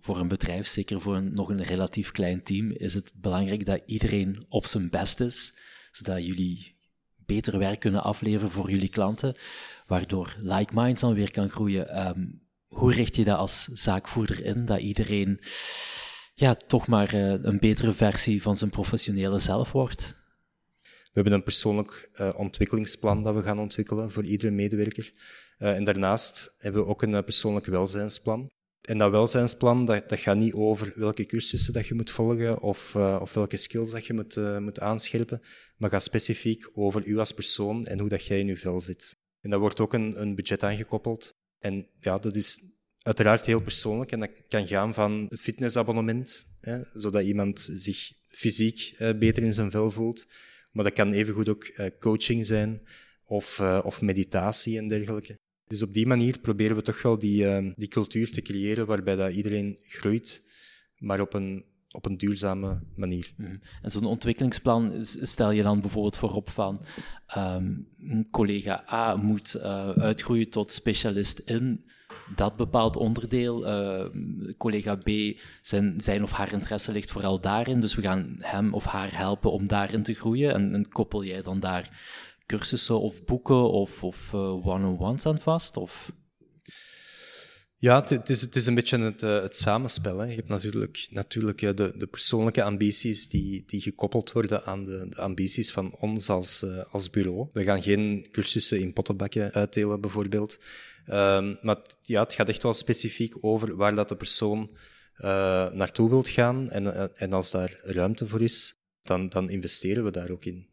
voor 0.00 0.18
een 0.18 0.28
bedrijf, 0.28 0.66
zeker 0.66 1.00
voor 1.00 1.16
een, 1.16 1.32
nog 1.32 1.48
een 1.48 1.62
relatief 1.62 2.10
klein 2.10 2.42
team, 2.42 2.70
is 2.70 2.94
het 2.94 3.12
belangrijk 3.14 3.66
dat 3.66 3.82
iedereen 3.86 4.44
op 4.48 4.66
zijn 4.66 4.90
best 4.90 5.20
is, 5.20 5.58
zodat 5.90 6.26
jullie 6.26 6.76
beter 7.16 7.58
werk 7.58 7.80
kunnen 7.80 8.02
afleveren 8.02 8.50
voor 8.50 8.70
jullie 8.70 8.88
klanten, 8.88 9.36
waardoor 9.86 10.36
Like 10.40 10.74
Minds 10.74 11.00
dan 11.00 11.14
weer 11.14 11.30
kan 11.30 11.50
groeien. 11.50 12.06
Um, 12.06 12.40
hoe 12.66 12.92
richt 12.92 13.16
je 13.16 13.24
dat 13.24 13.38
als 13.38 13.64
zaakvoerder 13.64 14.44
in, 14.44 14.64
dat 14.64 14.80
iedereen 14.80 15.40
ja, 16.34 16.54
toch 16.54 16.86
maar 16.86 17.14
uh, 17.14 17.30
een 17.30 17.58
betere 17.58 17.92
versie 17.92 18.42
van 18.42 18.56
zijn 18.56 18.70
professionele 18.70 19.38
zelf 19.38 19.72
wordt? 19.72 20.20
We 20.82 21.20
hebben 21.20 21.32
een 21.32 21.42
persoonlijk 21.42 22.10
uh, 22.14 22.32
ontwikkelingsplan 22.36 23.22
dat 23.22 23.34
we 23.34 23.42
gaan 23.42 23.58
ontwikkelen 23.58 24.10
voor 24.10 24.24
iedere 24.24 24.50
medewerker. 24.50 25.12
Uh, 25.58 25.76
en 25.76 25.84
daarnaast 25.84 26.54
hebben 26.58 26.82
we 26.82 26.88
ook 26.88 27.02
een 27.02 27.24
persoonlijk 27.24 27.66
welzijnsplan. 27.66 28.50
En 28.82 28.98
dat 28.98 29.10
welzijnsplan, 29.10 29.84
dat, 29.84 30.08
dat 30.08 30.20
gaat 30.20 30.36
niet 30.36 30.52
over 30.52 30.92
welke 30.96 31.26
cursussen 31.26 31.72
dat 31.72 31.86
je 31.86 31.94
moet 31.94 32.10
volgen 32.10 32.60
of, 32.60 32.94
uh, 32.94 33.18
of 33.20 33.34
welke 33.34 33.56
skills 33.56 33.90
dat 33.90 34.06
je 34.06 34.12
moet, 34.12 34.36
uh, 34.36 34.58
moet 34.58 34.80
aanscherpen, 34.80 35.42
maar 35.76 35.90
gaat 35.90 36.02
specifiek 36.02 36.70
over 36.74 37.06
u 37.06 37.18
als 37.18 37.32
persoon 37.32 37.86
en 37.86 37.98
hoe 37.98 38.08
dat 38.08 38.26
jij 38.26 38.38
in 38.38 38.46
je 38.46 38.56
vel 38.56 38.80
zit. 38.80 39.16
En 39.40 39.50
daar 39.50 39.58
wordt 39.58 39.80
ook 39.80 39.92
een, 39.92 40.20
een 40.20 40.34
budget 40.34 40.62
aangekoppeld. 40.62 41.34
En 41.58 41.88
ja, 42.00 42.18
dat 42.18 42.36
is 42.36 42.58
uiteraard 42.98 43.46
heel 43.46 43.62
persoonlijk 43.62 44.12
en 44.12 44.20
dat 44.20 44.30
kan 44.48 44.66
gaan 44.66 44.94
van 44.94 45.26
een 45.28 45.38
fitnessabonnement, 45.38 46.46
hè, 46.60 46.80
zodat 46.94 47.22
iemand 47.22 47.70
zich 47.72 48.12
fysiek 48.28 48.94
uh, 48.98 49.18
beter 49.18 49.42
in 49.42 49.54
zijn 49.54 49.70
vel 49.70 49.90
voelt. 49.90 50.26
Maar 50.72 50.84
dat 50.84 50.92
kan 50.92 51.12
evengoed 51.12 51.48
ook 51.48 51.72
coaching 51.98 52.46
zijn 52.46 52.82
of, 53.24 53.60
of 53.60 54.00
meditatie 54.00 54.78
en 54.78 54.88
dergelijke. 54.88 55.38
Dus 55.66 55.82
op 55.82 55.92
die 55.92 56.06
manier 56.06 56.38
proberen 56.38 56.76
we 56.76 56.82
toch 56.82 57.02
wel 57.02 57.18
die, 57.18 57.44
uh, 57.44 57.72
die 57.76 57.88
cultuur 57.88 58.30
te 58.30 58.42
creëren 58.42 58.86
waarbij 58.86 59.16
dat 59.16 59.32
iedereen 59.32 59.78
groeit, 59.82 60.44
maar 60.98 61.20
op 61.20 61.34
een, 61.34 61.64
op 61.90 62.06
een 62.06 62.16
duurzame 62.16 62.80
manier. 62.96 63.32
Mm. 63.36 63.60
En 63.82 63.90
zo'n 63.90 64.04
ontwikkelingsplan 64.04 64.92
stel 65.04 65.50
je 65.50 65.62
dan 65.62 65.80
bijvoorbeeld 65.80 66.16
voorop 66.16 66.50
van 66.50 66.84
um, 67.36 67.88
collega 68.30 68.84
A 68.92 69.16
moet 69.16 69.56
uh, 69.56 69.90
uitgroeien 69.90 70.50
tot 70.50 70.72
specialist 70.72 71.38
in 71.38 71.84
dat 72.34 72.56
bepaald 72.56 72.96
onderdeel. 72.96 73.66
Uh, 73.66 74.06
collega 74.58 74.96
B, 74.96 75.10
zijn, 75.62 76.00
zijn 76.00 76.22
of 76.22 76.30
haar 76.32 76.52
interesse 76.52 76.92
ligt 76.92 77.10
vooral 77.10 77.40
daarin, 77.40 77.80
dus 77.80 77.94
we 77.94 78.02
gaan 78.02 78.36
hem 78.38 78.74
of 78.74 78.84
haar 78.84 79.16
helpen 79.16 79.52
om 79.52 79.66
daarin 79.66 80.02
te 80.02 80.14
groeien. 80.14 80.54
En, 80.54 80.74
en 80.74 80.88
koppel 80.88 81.24
jij 81.24 81.42
dan 81.42 81.60
daar 81.60 81.90
cursussen 82.56 83.00
of 83.00 83.24
boeken 83.24 83.70
of, 83.70 84.04
of 84.04 84.30
uh, 84.34 84.66
one-on-ones 84.66 85.26
aan 85.26 85.38
vast? 85.38 85.76
Of? 85.76 86.12
Ja, 87.76 88.04
het 88.04 88.30
is, 88.30 88.40
het 88.40 88.56
is 88.56 88.66
een 88.66 88.74
beetje 88.74 88.98
het, 88.98 89.22
uh, 89.22 89.42
het 89.42 89.56
samenspel. 89.56 90.24
Je 90.24 90.34
hebt 90.34 90.48
natuurlijk, 90.48 91.06
natuurlijk 91.10 91.62
uh, 91.62 91.74
de, 91.74 91.92
de 91.96 92.06
persoonlijke 92.06 92.62
ambities 92.62 93.28
die, 93.28 93.64
die 93.66 93.80
gekoppeld 93.80 94.32
worden 94.32 94.64
aan 94.64 94.84
de, 94.84 95.08
ambities 95.16 95.72
van 95.72 95.96
ons 95.98 96.28
als, 96.28 96.62
uh, 96.62 96.84
als 96.90 97.10
bureau. 97.10 97.48
We 97.52 97.64
gaan 97.64 97.82
geen 97.82 98.28
cursussen 98.30 98.80
in 98.80 98.92
pottenbakken 98.92 99.52
uitdelen, 99.52 100.00
bijvoorbeeld. 100.00 100.60
Um, 101.06 101.58
maar 101.60 101.78
ja, 102.02 102.22
het 102.22 102.34
gaat 102.34 102.48
echt 102.48 102.62
wel 102.62 102.74
specifiek 102.74 103.44
over 103.44 103.76
waar 103.76 103.94
dat 103.94 104.08
de 104.08 104.16
persoon 104.16 104.70
naartoe 105.72 106.08
wilt 106.10 106.28
gaan. 106.28 106.70
En, 106.70 107.16
en 107.16 107.32
als 107.32 107.50
daar 107.50 107.80
ruimte 107.82 108.26
voor 108.26 108.42
is, 108.42 108.76
dan, 109.02 109.28
dan 109.28 109.50
investeren 109.50 110.04
we 110.04 110.10
daar 110.10 110.30
ook 110.30 110.44
in. 110.44 110.71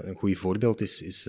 Een 0.00 0.14
goed 0.14 0.38
voorbeeld 0.38 0.80
is, 0.80 1.02
is, 1.02 1.28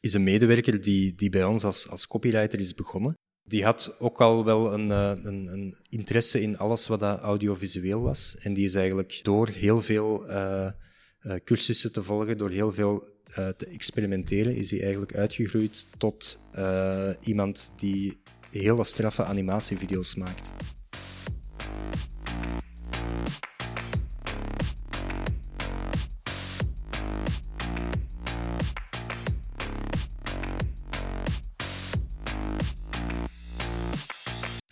is 0.00 0.14
een 0.14 0.22
medewerker 0.22 0.80
die, 0.80 1.14
die 1.14 1.30
bij 1.30 1.44
ons 1.44 1.64
als, 1.64 1.88
als 1.88 2.06
copywriter 2.06 2.60
is 2.60 2.74
begonnen. 2.74 3.14
Die 3.42 3.64
had 3.64 3.96
ook 3.98 4.20
al 4.20 4.44
wel 4.44 4.72
een, 4.72 4.90
een, 4.90 5.46
een 5.46 5.76
interesse 5.88 6.40
in 6.40 6.58
alles 6.58 6.86
wat 6.86 7.00
dat 7.00 7.20
audiovisueel 7.20 8.00
was. 8.00 8.36
En 8.40 8.52
die 8.52 8.64
is 8.64 8.74
eigenlijk 8.74 9.20
door 9.22 9.48
heel 9.48 9.82
veel 9.82 10.24
cursussen 11.44 11.92
te 11.92 12.02
volgen, 12.02 12.38
door 12.38 12.50
heel 12.50 12.72
veel 12.72 13.04
te 13.32 13.66
experimenteren, 13.66 14.56
is 14.56 14.70
hij 14.70 14.80
eigenlijk 14.80 15.14
uitgegroeid 15.14 15.86
tot 15.98 16.40
iemand 17.20 17.72
die 17.76 18.20
hele 18.50 18.84
straffe 18.84 19.24
animatievideo's 19.24 20.14
maakt. 20.14 20.52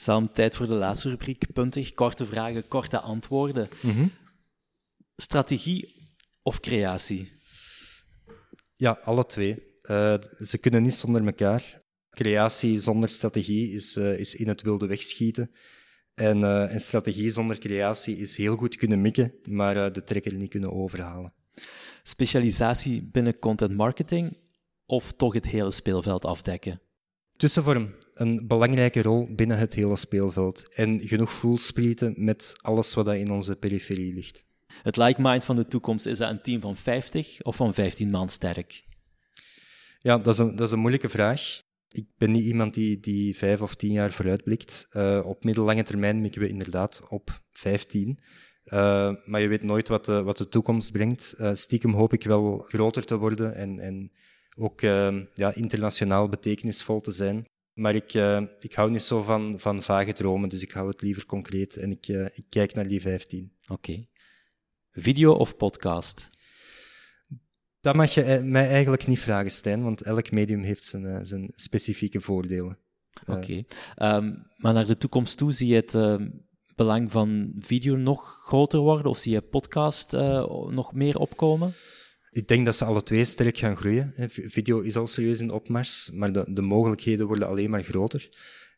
Sam, 0.09 0.33
tijd 0.33 0.55
voor 0.55 0.67
de 0.67 0.75
laatste 0.75 1.09
rubriek. 1.09 1.53
Puntig, 1.53 1.95
korte 1.95 2.27
vragen, 2.27 2.69
korte 2.69 3.01
antwoorden. 3.01 3.69
Mm 3.81 3.91
-hmm. 3.91 4.11
Strategie 5.17 5.95
of 6.43 6.61
creatie? 6.61 7.33
Ja, 8.77 8.91
alle 9.05 9.27
twee. 9.27 9.63
Uh, 9.83 10.15
ze 10.41 10.59
kunnen 10.59 10.83
niet 10.83 10.95
zonder 10.95 11.27
elkaar. 11.27 11.83
Creatie 12.11 12.81
zonder 12.81 13.09
strategie 13.09 13.73
is, 13.73 13.97
uh, 13.97 14.19
is 14.19 14.35
in 14.35 14.49
het 14.49 14.63
wilde 14.63 14.87
wegschieten. 14.87 15.51
En, 16.15 16.39
uh, 16.39 16.73
en 16.73 16.81
strategie 16.81 17.31
zonder 17.31 17.59
creatie 17.59 18.17
is 18.17 18.37
heel 18.37 18.57
goed 18.57 18.77
kunnen 18.77 19.01
mikken, 19.01 19.35
maar 19.43 19.93
de 19.93 20.03
trekker 20.03 20.37
niet 20.37 20.51
kunnen 20.51 20.73
overhalen. 20.73 21.35
Specialisatie 22.03 23.09
binnen 23.13 23.39
content 23.39 23.77
marketing 23.77 24.39
of 24.87 25.13
toch 25.13 25.35
het 25.35 25.47
hele 25.47 25.71
speelveld 25.71 26.25
afdekken? 26.25 26.81
Tussenvorm. 27.37 27.95
Een 28.19 28.47
belangrijke 28.47 29.03
rol 29.03 29.35
binnen 29.35 29.59
het 29.59 29.75
hele 29.75 29.97
speelveld. 29.97 30.75
En 30.75 31.01
genoeg 31.07 31.33
voelsprieten 31.33 32.15
met 32.17 32.57
alles 32.61 32.95
wat 32.95 33.07
in 33.09 33.31
onze 33.31 33.57
periferie 33.57 34.15
ligt. 34.15 34.45
Het 34.83 34.97
like 34.97 35.23
mind 35.23 35.45
van 35.45 35.57
de 35.57 35.67
toekomst, 35.67 36.07
is 36.07 36.19
dat 36.19 36.31
een 36.31 36.43
team 36.43 36.61
van 36.61 36.77
50 36.77 37.43
of 37.43 37.57
van 37.57 37.75
15 37.75 38.11
man 38.11 38.29
sterk? 38.29 38.85
Ja, 39.99 40.19
dat 40.19 40.33
is 40.33 40.39
een, 40.39 40.57
dat 40.57 40.67
is 40.67 40.73
een 40.73 40.79
moeilijke 40.79 41.09
vraag. 41.09 41.63
Ik 41.89 42.07
ben 42.17 42.31
niet 42.31 42.45
iemand 42.45 42.75
die, 42.75 43.01
die 43.01 43.37
vijf 43.37 43.63
of 43.63 43.75
tien 43.75 43.93
jaar 43.93 44.13
vooruitblikt. 44.13 44.89
Uh, 44.93 45.21
op 45.25 45.45
middellange 45.45 45.83
termijn 45.83 46.21
mikken 46.21 46.41
we 46.41 46.49
inderdaad 46.49 47.03
op 47.09 47.43
15. 47.51 48.19
Uh, 48.65 49.07
eh, 49.07 49.15
maar 49.25 49.41
je 49.41 49.49
weet 49.49 49.63
nooit 49.63 49.89
wat 49.89 50.05
de, 50.05 50.23
wat 50.23 50.37
de 50.37 50.49
toekomst 50.49 50.93
brengt. 50.93 51.35
Uh, 51.39 51.55
stiekem 51.55 51.95
hoop 51.95 52.13
ik 52.13 52.25
wel 52.25 52.59
groter 52.59 53.05
te 53.05 53.17
worden 53.17 53.55
en, 53.55 53.79
en 53.79 54.13
ook 54.57 54.81
ja, 54.81 55.55
internationaal 55.55 56.29
betekenisvol 56.29 57.01
te 57.01 57.13
zijn. 57.13 57.47
Maar 57.79 57.95
ik, 57.95 58.13
ik 58.59 58.73
hou 58.73 58.91
niet 58.91 59.03
zo 59.03 59.23
van, 59.23 59.61
van 59.61 59.83
vage 59.83 60.13
dromen, 60.13 60.49
dus 60.49 60.63
ik 60.63 60.71
hou 60.71 60.89
het 60.89 61.03
liever 61.03 61.27
concreet 61.27 61.77
en 61.77 61.91
ik, 61.91 62.07
ik 62.09 62.45
kijk 62.49 62.75
naar 62.75 62.87
die 62.87 63.01
15. 63.01 63.53
Oké. 63.69 64.07
Video 64.93 65.33
of 65.33 65.57
podcast? 65.57 66.29
Dat 67.81 67.97
mag 67.97 68.15
je 68.15 68.23
eh, 68.23 68.43
mij 68.43 68.69
eigenlijk 68.69 69.07
niet 69.07 69.21
vragen, 69.21 69.51
Stijn, 69.51 69.83
want 69.83 70.03
elk 70.03 70.31
medium 70.31 70.63
heeft 70.63 70.85
zijn, 70.85 71.07
eh, 71.07 71.19
zijn 71.23 71.53
specifieke 71.55 72.21
voordelen. 72.21 72.79
Eh, 73.25 73.35
Oké. 73.35 73.65
Ehm, 73.95 74.35
maar 74.57 74.73
naar 74.73 74.87
de 74.87 74.97
toekomst 74.97 75.37
toe, 75.37 75.53
zie 75.53 75.69
je 75.69 75.75
het 75.75 75.95
ehm, 75.95 76.29
belang 76.75 77.11
van 77.11 77.53
video 77.59 77.97
nog 77.97 78.41
groter 78.43 78.81
worden? 78.81 79.11
Of 79.11 79.19
zie 79.19 79.33
je 79.33 79.41
podcast 79.41 80.13
nog 80.71 80.93
meer 80.93 81.19
opkomen? 81.19 81.75
Ik 82.39 82.49
denk 82.49 82.65
dat 82.65 82.77
ze 82.77 82.85
alle 82.85 83.03
twee 83.03 83.25
sterk 83.25 83.59
gaan 83.59 83.77
groeien. 83.77 84.15
Video 84.29 84.81
is 84.81 84.97
al 84.97 85.07
serieus 85.07 85.41
in 85.41 85.51
opmars, 85.51 86.11
maar 86.11 86.33
de, 86.33 86.45
de 86.49 86.63
mogelijkheden 86.63 87.27
worden 87.27 87.49
alleen 87.49 87.71
maar 87.71 87.83
groter. 87.83 88.29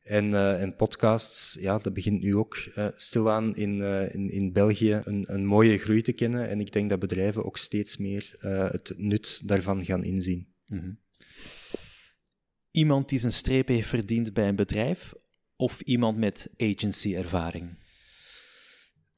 En, 0.02 0.24
uh, 0.30 0.62
en 0.62 0.76
podcasts, 0.76 1.56
ja, 1.60 1.78
dat 1.78 1.92
begint 1.92 2.20
nu 2.20 2.36
ook 2.36 2.56
uh, 2.76 2.88
stilaan 2.96 3.56
in, 3.56 3.78
uh, 3.78 4.14
in, 4.14 4.30
in 4.30 4.52
België 4.52 5.00
een, 5.04 5.24
een 5.26 5.44
mooie 5.44 5.78
groei 5.78 6.02
te 6.02 6.12
kennen. 6.12 6.48
En 6.48 6.60
ik 6.60 6.72
denk 6.72 6.88
dat 6.90 6.98
bedrijven 6.98 7.44
ook 7.44 7.56
steeds 7.56 7.96
meer 7.96 8.34
het 8.70 8.92
nut 8.96 9.48
daarvan 9.48 9.84
gaan 9.84 10.04
inzien. 10.04 10.46
-hmm. 10.66 10.98
Iemand 12.70 13.08
die 13.08 13.18
zijn 13.18 13.32
streep 13.32 13.68
heeft 13.68 13.88
verdiend 13.88 14.32
bij 14.32 14.48
een 14.48 14.56
bedrijf 14.56 15.14
of 15.56 15.80
iemand 15.80 16.18
met 16.18 16.50
agency-ervaring? 16.56 17.79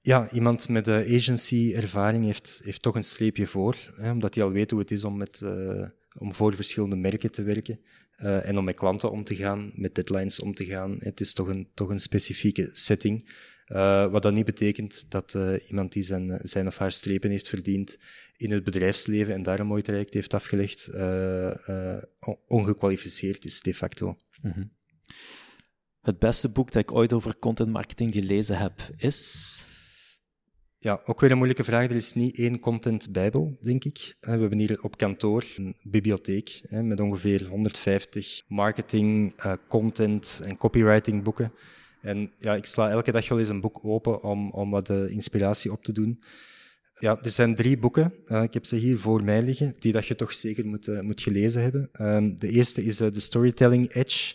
Ja, 0.04 0.30
iemand 0.30 0.68
met 0.68 0.88
agency-ervaring 0.88 2.24
heeft, 2.24 2.60
heeft 2.64 2.82
toch 2.82 2.94
een 2.94 3.04
streepje 3.04 3.46
voor, 3.46 3.76
hè, 3.96 4.10
omdat 4.10 4.34
hij 4.34 4.44
al 4.44 4.52
weet 4.52 4.70
hoe 4.70 4.80
het 4.80 4.90
is 4.90 5.04
om, 5.04 5.16
met, 5.16 5.42
om 6.18 6.34
voor 6.34 6.54
verschillende 6.54 6.96
merken 6.96 7.30
te 7.30 7.42
werken. 7.42 7.80
Uh, 8.22 8.48
en 8.48 8.58
om 8.58 8.64
met 8.64 8.76
klanten 8.76 9.10
om 9.10 9.24
te 9.24 9.34
gaan, 9.34 9.72
met 9.74 9.94
deadlines 9.94 10.40
om 10.40 10.54
te 10.54 10.64
gaan. 10.64 10.96
Het 10.98 11.20
is 11.20 11.32
toch 11.32 11.48
een, 11.48 11.68
toch 11.74 11.88
een 11.88 12.00
specifieke 12.00 12.68
setting. 12.72 13.30
Uh, 13.66 14.10
wat 14.10 14.22
dat 14.22 14.32
niet 14.32 14.44
betekent 14.44 15.10
dat 15.10 15.38
iemand 15.68 15.92
die 15.92 16.02
zijn, 16.02 16.38
zijn 16.42 16.66
of 16.66 16.78
haar 16.78 16.92
strepen 16.92 17.30
heeft 17.30 17.48
verdiend 17.48 17.98
in 18.36 18.50
het 18.50 18.64
bedrijfsleven 18.64 19.34
en 19.34 19.42
daar 19.42 19.60
een 19.60 19.66
mooi 19.66 19.82
traject 19.82 20.14
heeft 20.14 20.34
afgelegd, 20.34 20.90
ongekwalificeerd 22.46 23.44
is 23.44 23.60
de 23.60 23.74
facto. 23.74 24.16
-hmm. 24.40 24.72
Het 26.00 26.18
beste 26.18 26.48
boek 26.48 26.72
dat 26.72 26.82
ik 26.82 26.92
ooit 26.92 27.12
over 27.12 27.38
content 27.38 27.70
marketing 27.70 28.12
gelezen 28.12 28.58
heb 28.58 28.80
is. 28.96 29.64
Ja, 30.82 31.00
ook 31.04 31.20
weer 31.20 31.30
een 31.30 31.36
moeilijke 31.36 31.64
vraag. 31.64 31.90
Er 31.90 31.96
is 31.96 32.14
niet 32.14 32.38
één 32.38 32.60
content 32.60 33.12
bijbel, 33.12 33.58
denk 33.60 33.84
ik. 33.84 34.16
We 34.20 34.30
hebben 34.30 34.58
hier 34.58 34.82
op 34.82 34.96
kantoor 34.96 35.44
een 35.56 35.76
bibliotheek 35.82 36.62
met 36.70 37.00
ongeveer 37.00 37.46
150 37.46 38.42
marketing, 38.48 39.32
eh, 39.36 39.52
content 39.68 40.40
en 40.44 40.56
copywriting 40.56 41.22
boeken. 41.22 41.52
En 42.00 42.32
ja, 42.38 42.54
ik 42.54 42.66
sla 42.66 42.90
elke 42.90 43.12
dag 43.12 43.28
wel 43.28 43.38
eens 43.38 43.48
een 43.48 43.60
boek 43.60 43.84
open 43.84 44.22
om, 44.22 44.50
om 44.50 44.70
wat 44.70 44.86
de 44.86 45.06
inspiratie 45.10 45.72
op 45.72 45.84
te 45.84 45.92
doen. 45.92 46.18
Ja, 46.98 47.18
er 47.20 47.30
zijn 47.30 47.54
drie 47.54 47.78
boeken. 47.78 48.14
Ik 48.26 48.54
heb 48.54 48.66
ze 48.66 48.76
hier 48.76 48.98
voor 48.98 49.24
mij 49.24 49.42
liggen, 49.42 49.74
die 49.78 49.92
dat 49.92 50.06
je 50.06 50.14
toch 50.14 50.32
zeker 50.32 50.66
moet, 50.66 51.02
moet 51.02 51.20
gelezen 51.20 51.62
hebben. 51.62 51.90
Um, 52.00 52.38
de 52.38 52.48
eerste 52.48 52.84
is 52.84 52.96
de 52.96 53.20
Storytelling 53.20 53.92
Edge, 53.92 54.34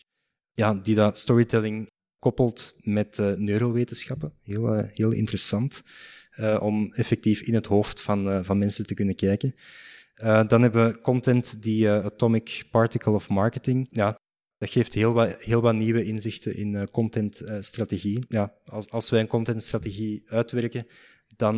ja, 0.54 0.74
die 0.74 0.96
dat 0.96 1.20
storytelling 1.20 1.88
koppelt 2.20 2.76
met 2.82 3.18
neurowetenschappen. 3.38 4.34
Heel, 4.44 4.74
heel 4.74 5.12
interessant 5.12 5.84
uh, 6.40 6.58
om 6.62 6.94
effectief 6.94 7.42
in 7.42 7.54
het 7.54 7.66
hoofd 7.66 8.02
van, 8.02 8.28
uh, 8.28 8.40
van 8.42 8.58
mensen 8.58 8.86
te 8.86 8.94
kunnen 8.94 9.16
kijken. 9.16 9.56
Uh, 10.16 10.48
dan 10.48 10.62
hebben 10.62 10.88
we 10.88 11.00
content 11.00 11.64
die 11.64 11.90
Atomic 11.90 12.64
Particle 12.72 13.12
of 13.12 13.30
Marketing. 13.30 13.88
Ja, 13.92 14.20
dat 14.58 14.70
geeft 14.70 14.94
heel 14.94 15.14
wat, 15.14 15.44
heel 15.44 15.62
wat 15.62 15.76
nieuwe 15.76 16.04
inzichten 16.04 16.56
in 16.56 16.90
contentstrategie. 16.92 18.26
ja, 18.28 18.54
als, 18.66 18.90
als 18.90 19.10
wij 19.10 19.20
een 19.20 19.28
contentstrategie 19.28 20.24
uitwerken, 20.26 20.88
dan 21.36 21.56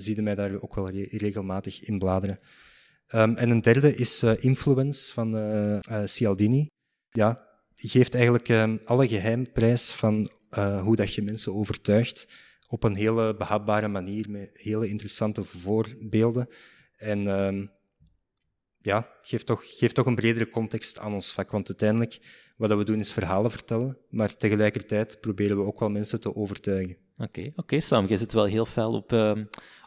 zie 0.00 0.14
je 0.16 0.22
mij 0.22 0.34
daar 0.34 0.60
ook 0.60 0.74
wel 0.74 0.90
regelmatig 0.90 1.82
in 1.84 1.98
bladeren. 1.98 2.38
Um, 3.14 3.36
en 3.36 3.50
een 3.50 3.60
derde 3.60 3.94
is 3.94 4.22
Influence 4.22 5.12
van 5.12 5.80
Cialdini. 6.04 6.66
Ja, 7.10 7.46
geeft 7.74 8.14
eigenlijk 8.14 8.48
ehm, 8.48 8.76
alle 8.84 9.08
geheimprijs 9.08 9.92
van 9.92 10.30
hoe 10.82 10.96
dat 10.96 11.14
je 11.14 11.22
mensen 11.22 11.54
overtuigt 11.54 12.26
op 12.68 12.84
een 12.84 12.94
hele 12.94 13.34
behapbare 13.36 13.88
manier 13.88 14.30
met 14.30 14.50
hele 14.52 14.88
interessante 14.88 15.44
voorbeelden. 15.44 16.48
En 16.96 17.20
uh, 17.26 17.66
ja, 18.80 19.08
geeft 19.20 19.46
toch, 19.46 19.62
geeft 19.66 19.94
toch 19.94 20.06
een 20.06 20.14
bredere 20.14 20.50
context 20.50 20.98
aan 20.98 21.12
ons 21.12 21.32
vak. 21.32 21.50
Want 21.50 21.68
uiteindelijk, 21.68 22.18
wat 22.56 22.76
we 22.76 22.84
doen 22.84 23.00
is 23.00 23.12
verhalen 23.12 23.50
vertellen, 23.50 23.98
maar 24.10 24.36
tegelijkertijd 24.36 25.20
proberen 25.20 25.56
we 25.56 25.64
ook 25.64 25.80
wel 25.80 25.90
mensen 25.90 26.20
te 26.20 26.34
overtuigen. 26.34 26.96
Oké, 27.18 27.52
oké 27.56 27.80
Sam, 27.80 28.06
jij 28.06 28.16
zit 28.16 28.32
wel 28.32 28.44
heel 28.44 28.66
fel 28.66 28.92
op, 28.92 29.12
uh, 29.12 29.32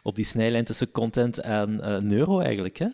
op 0.02 0.16
die 0.16 0.24
snijlijn 0.24 0.64
tussen 0.64 0.90
content 0.90 1.38
en 1.38 1.70
uh, 1.72 1.98
neuro 1.98 2.40
eigenlijk, 2.40 2.76
hè? 2.76 2.88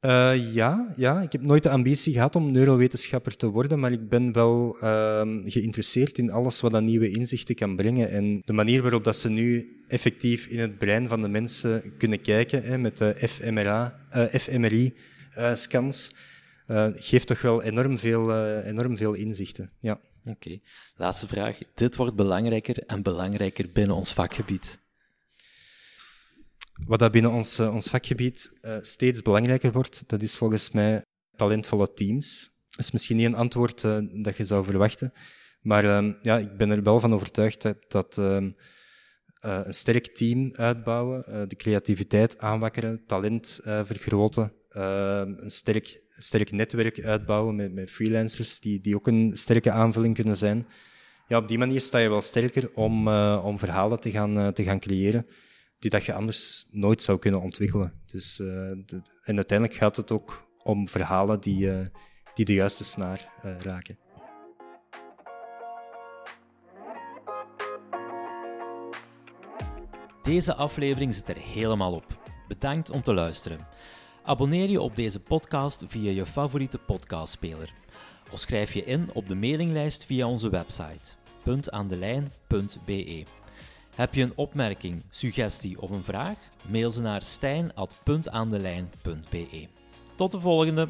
Uh, 0.00 0.54
ja, 0.54 0.92
ja, 0.96 1.20
ik 1.20 1.32
heb 1.32 1.42
nooit 1.42 1.62
de 1.62 1.70
ambitie 1.70 2.12
gehad 2.12 2.36
om 2.36 2.52
neurowetenschapper 2.52 3.36
te 3.36 3.48
worden, 3.48 3.78
maar 3.78 3.92
ik 3.92 4.08
ben 4.08 4.32
wel 4.32 4.76
uh, 4.82 5.20
geïnteresseerd 5.44 6.18
in 6.18 6.30
alles 6.30 6.60
wat 6.60 6.72
dat 6.72 6.82
nieuwe 6.82 7.10
inzichten 7.10 7.54
kan 7.54 7.76
brengen. 7.76 8.10
En 8.10 8.42
de 8.44 8.52
manier 8.52 8.82
waarop 8.82 9.04
dat 9.04 9.16
ze 9.16 9.30
nu 9.30 9.76
effectief 9.88 10.46
in 10.46 10.58
het 10.58 10.78
brein 10.78 11.08
van 11.08 11.20
de 11.20 11.28
mensen 11.28 11.96
kunnen 11.96 12.20
kijken, 12.20 12.62
hè, 12.62 12.78
met 12.78 12.98
de 12.98 13.14
fMRI-scans, 14.40 16.14
eh, 16.66 16.88
geeft 16.94 17.26
toch 17.26 17.40
wel 17.40 17.62
enorm 17.62 17.98
veel, 17.98 18.46
enorm 18.62 18.96
veel 18.96 19.12
inzichten. 19.12 19.70
Ja. 19.80 20.00
Oké, 20.24 20.58
laatste 20.96 21.26
vraag. 21.26 21.58
Dit 21.74 21.96
wordt 21.96 22.14
belangrijker 22.14 22.78
en 22.86 23.02
belangrijker 23.02 23.70
binnen 23.72 23.96
ons 23.96 24.12
vakgebied. 24.12 24.80
Wat 26.86 26.98
dat 26.98 27.12
binnen 27.12 27.30
ons, 27.30 27.60
uh, 27.60 27.74
ons 27.74 27.88
vakgebied 27.88 28.52
uh, 28.62 28.76
steeds 28.80 29.22
belangrijker 29.22 29.72
wordt, 29.72 30.04
dat 30.06 30.22
is 30.22 30.36
volgens 30.36 30.70
mij 30.70 31.02
talentvolle 31.36 31.92
teams. 31.92 32.50
Dat 32.68 32.78
is 32.78 32.90
misschien 32.90 33.16
niet 33.16 33.26
een 33.26 33.34
antwoord 33.34 33.82
uh, 33.82 33.98
dat 34.12 34.36
je 34.36 34.44
zou 34.44 34.64
verwachten, 34.64 35.12
maar 35.60 35.84
ehm, 35.84 36.12
ja, 36.22 36.38
ik 36.38 36.56
ben 36.56 36.70
er 36.70 36.82
wel 36.82 37.00
van 37.00 37.14
overtuigd 37.14 37.62
dat, 37.62 37.76
dat 37.88 38.18
ehm, 38.18 38.50
een 39.40 39.74
sterk 39.74 40.06
team 40.06 40.52
uitbouwen, 40.54 41.48
de 41.48 41.56
creativiteit 41.56 42.38
aanwakkeren, 42.38 43.06
talent 43.06 43.60
vergroten, 43.62 44.52
een 44.68 45.50
sterk, 45.50 46.02
sterk 46.16 46.50
netwerk 46.52 47.04
uitbouwen 47.04 47.56
met, 47.56 47.72
met 47.72 47.90
freelancers 47.90 48.60
die, 48.60 48.80
die 48.80 48.94
ook 48.94 49.06
een 49.06 49.32
sterke 49.34 49.70
aanvulling 49.70 50.14
kunnen 50.14 50.36
zijn. 50.36 50.66
Ja, 51.26 51.38
op 51.38 51.48
die 51.48 51.58
manier 51.58 51.80
sta 51.80 51.98
je 51.98 52.08
wel 52.08 52.20
sterker 52.20 52.70
om, 52.74 53.08
om 53.38 53.58
verhalen 53.58 54.00
te 54.00 54.10
gaan, 54.10 54.52
te 54.52 54.64
gaan 54.64 54.80
creëren 54.80 55.26
die 55.78 55.90
dat 55.90 56.04
je 56.04 56.12
anders 56.12 56.68
nooit 56.70 57.02
zou 57.02 57.18
kunnen 57.18 57.40
ontwikkelen. 57.40 58.02
Dus, 58.06 58.36
de, 58.36 59.02
en 59.22 59.36
uiteindelijk 59.36 59.78
gaat 59.78 59.96
het 59.96 60.12
ook 60.12 60.46
om 60.62 60.88
verhalen 60.88 61.40
die, 61.40 61.70
die 62.34 62.44
de 62.44 62.54
juiste 62.54 62.84
snaar 62.84 63.32
raken. 63.60 63.98
Deze 70.28 70.54
aflevering 70.54 71.14
zit 71.14 71.28
er 71.28 71.36
helemaal 71.36 71.92
op. 71.92 72.18
Bedankt 72.48 72.90
om 72.90 73.02
te 73.02 73.14
luisteren. 73.14 73.66
Abonneer 74.22 74.68
je 74.68 74.80
op 74.80 74.96
deze 74.96 75.20
podcast 75.20 75.84
via 75.86 76.10
je 76.10 76.26
favoriete 76.26 76.78
podcastspeler. 76.78 77.74
Of 78.30 78.38
schrijf 78.38 78.72
je 78.72 78.84
in 78.84 79.08
op 79.14 79.28
de 79.28 79.34
mailinglijst 79.34 80.04
via 80.04 80.26
onze 80.26 80.50
website 80.50 81.14
puntaandelijn.be. 81.42 83.24
Heb 83.98 84.14
je 84.14 84.22
een 84.22 84.32
opmerking, 84.34 85.02
suggestie 85.10 85.80
of 85.80 85.90
een 85.90 86.04
vraag? 86.04 86.38
Mail 86.68 86.90
ze 86.90 87.00
naar 87.00 87.22
stijn.puntaandelijn.be. 87.22 89.66
Tot 90.14 90.32
de 90.32 90.40
volgende! 90.40 90.88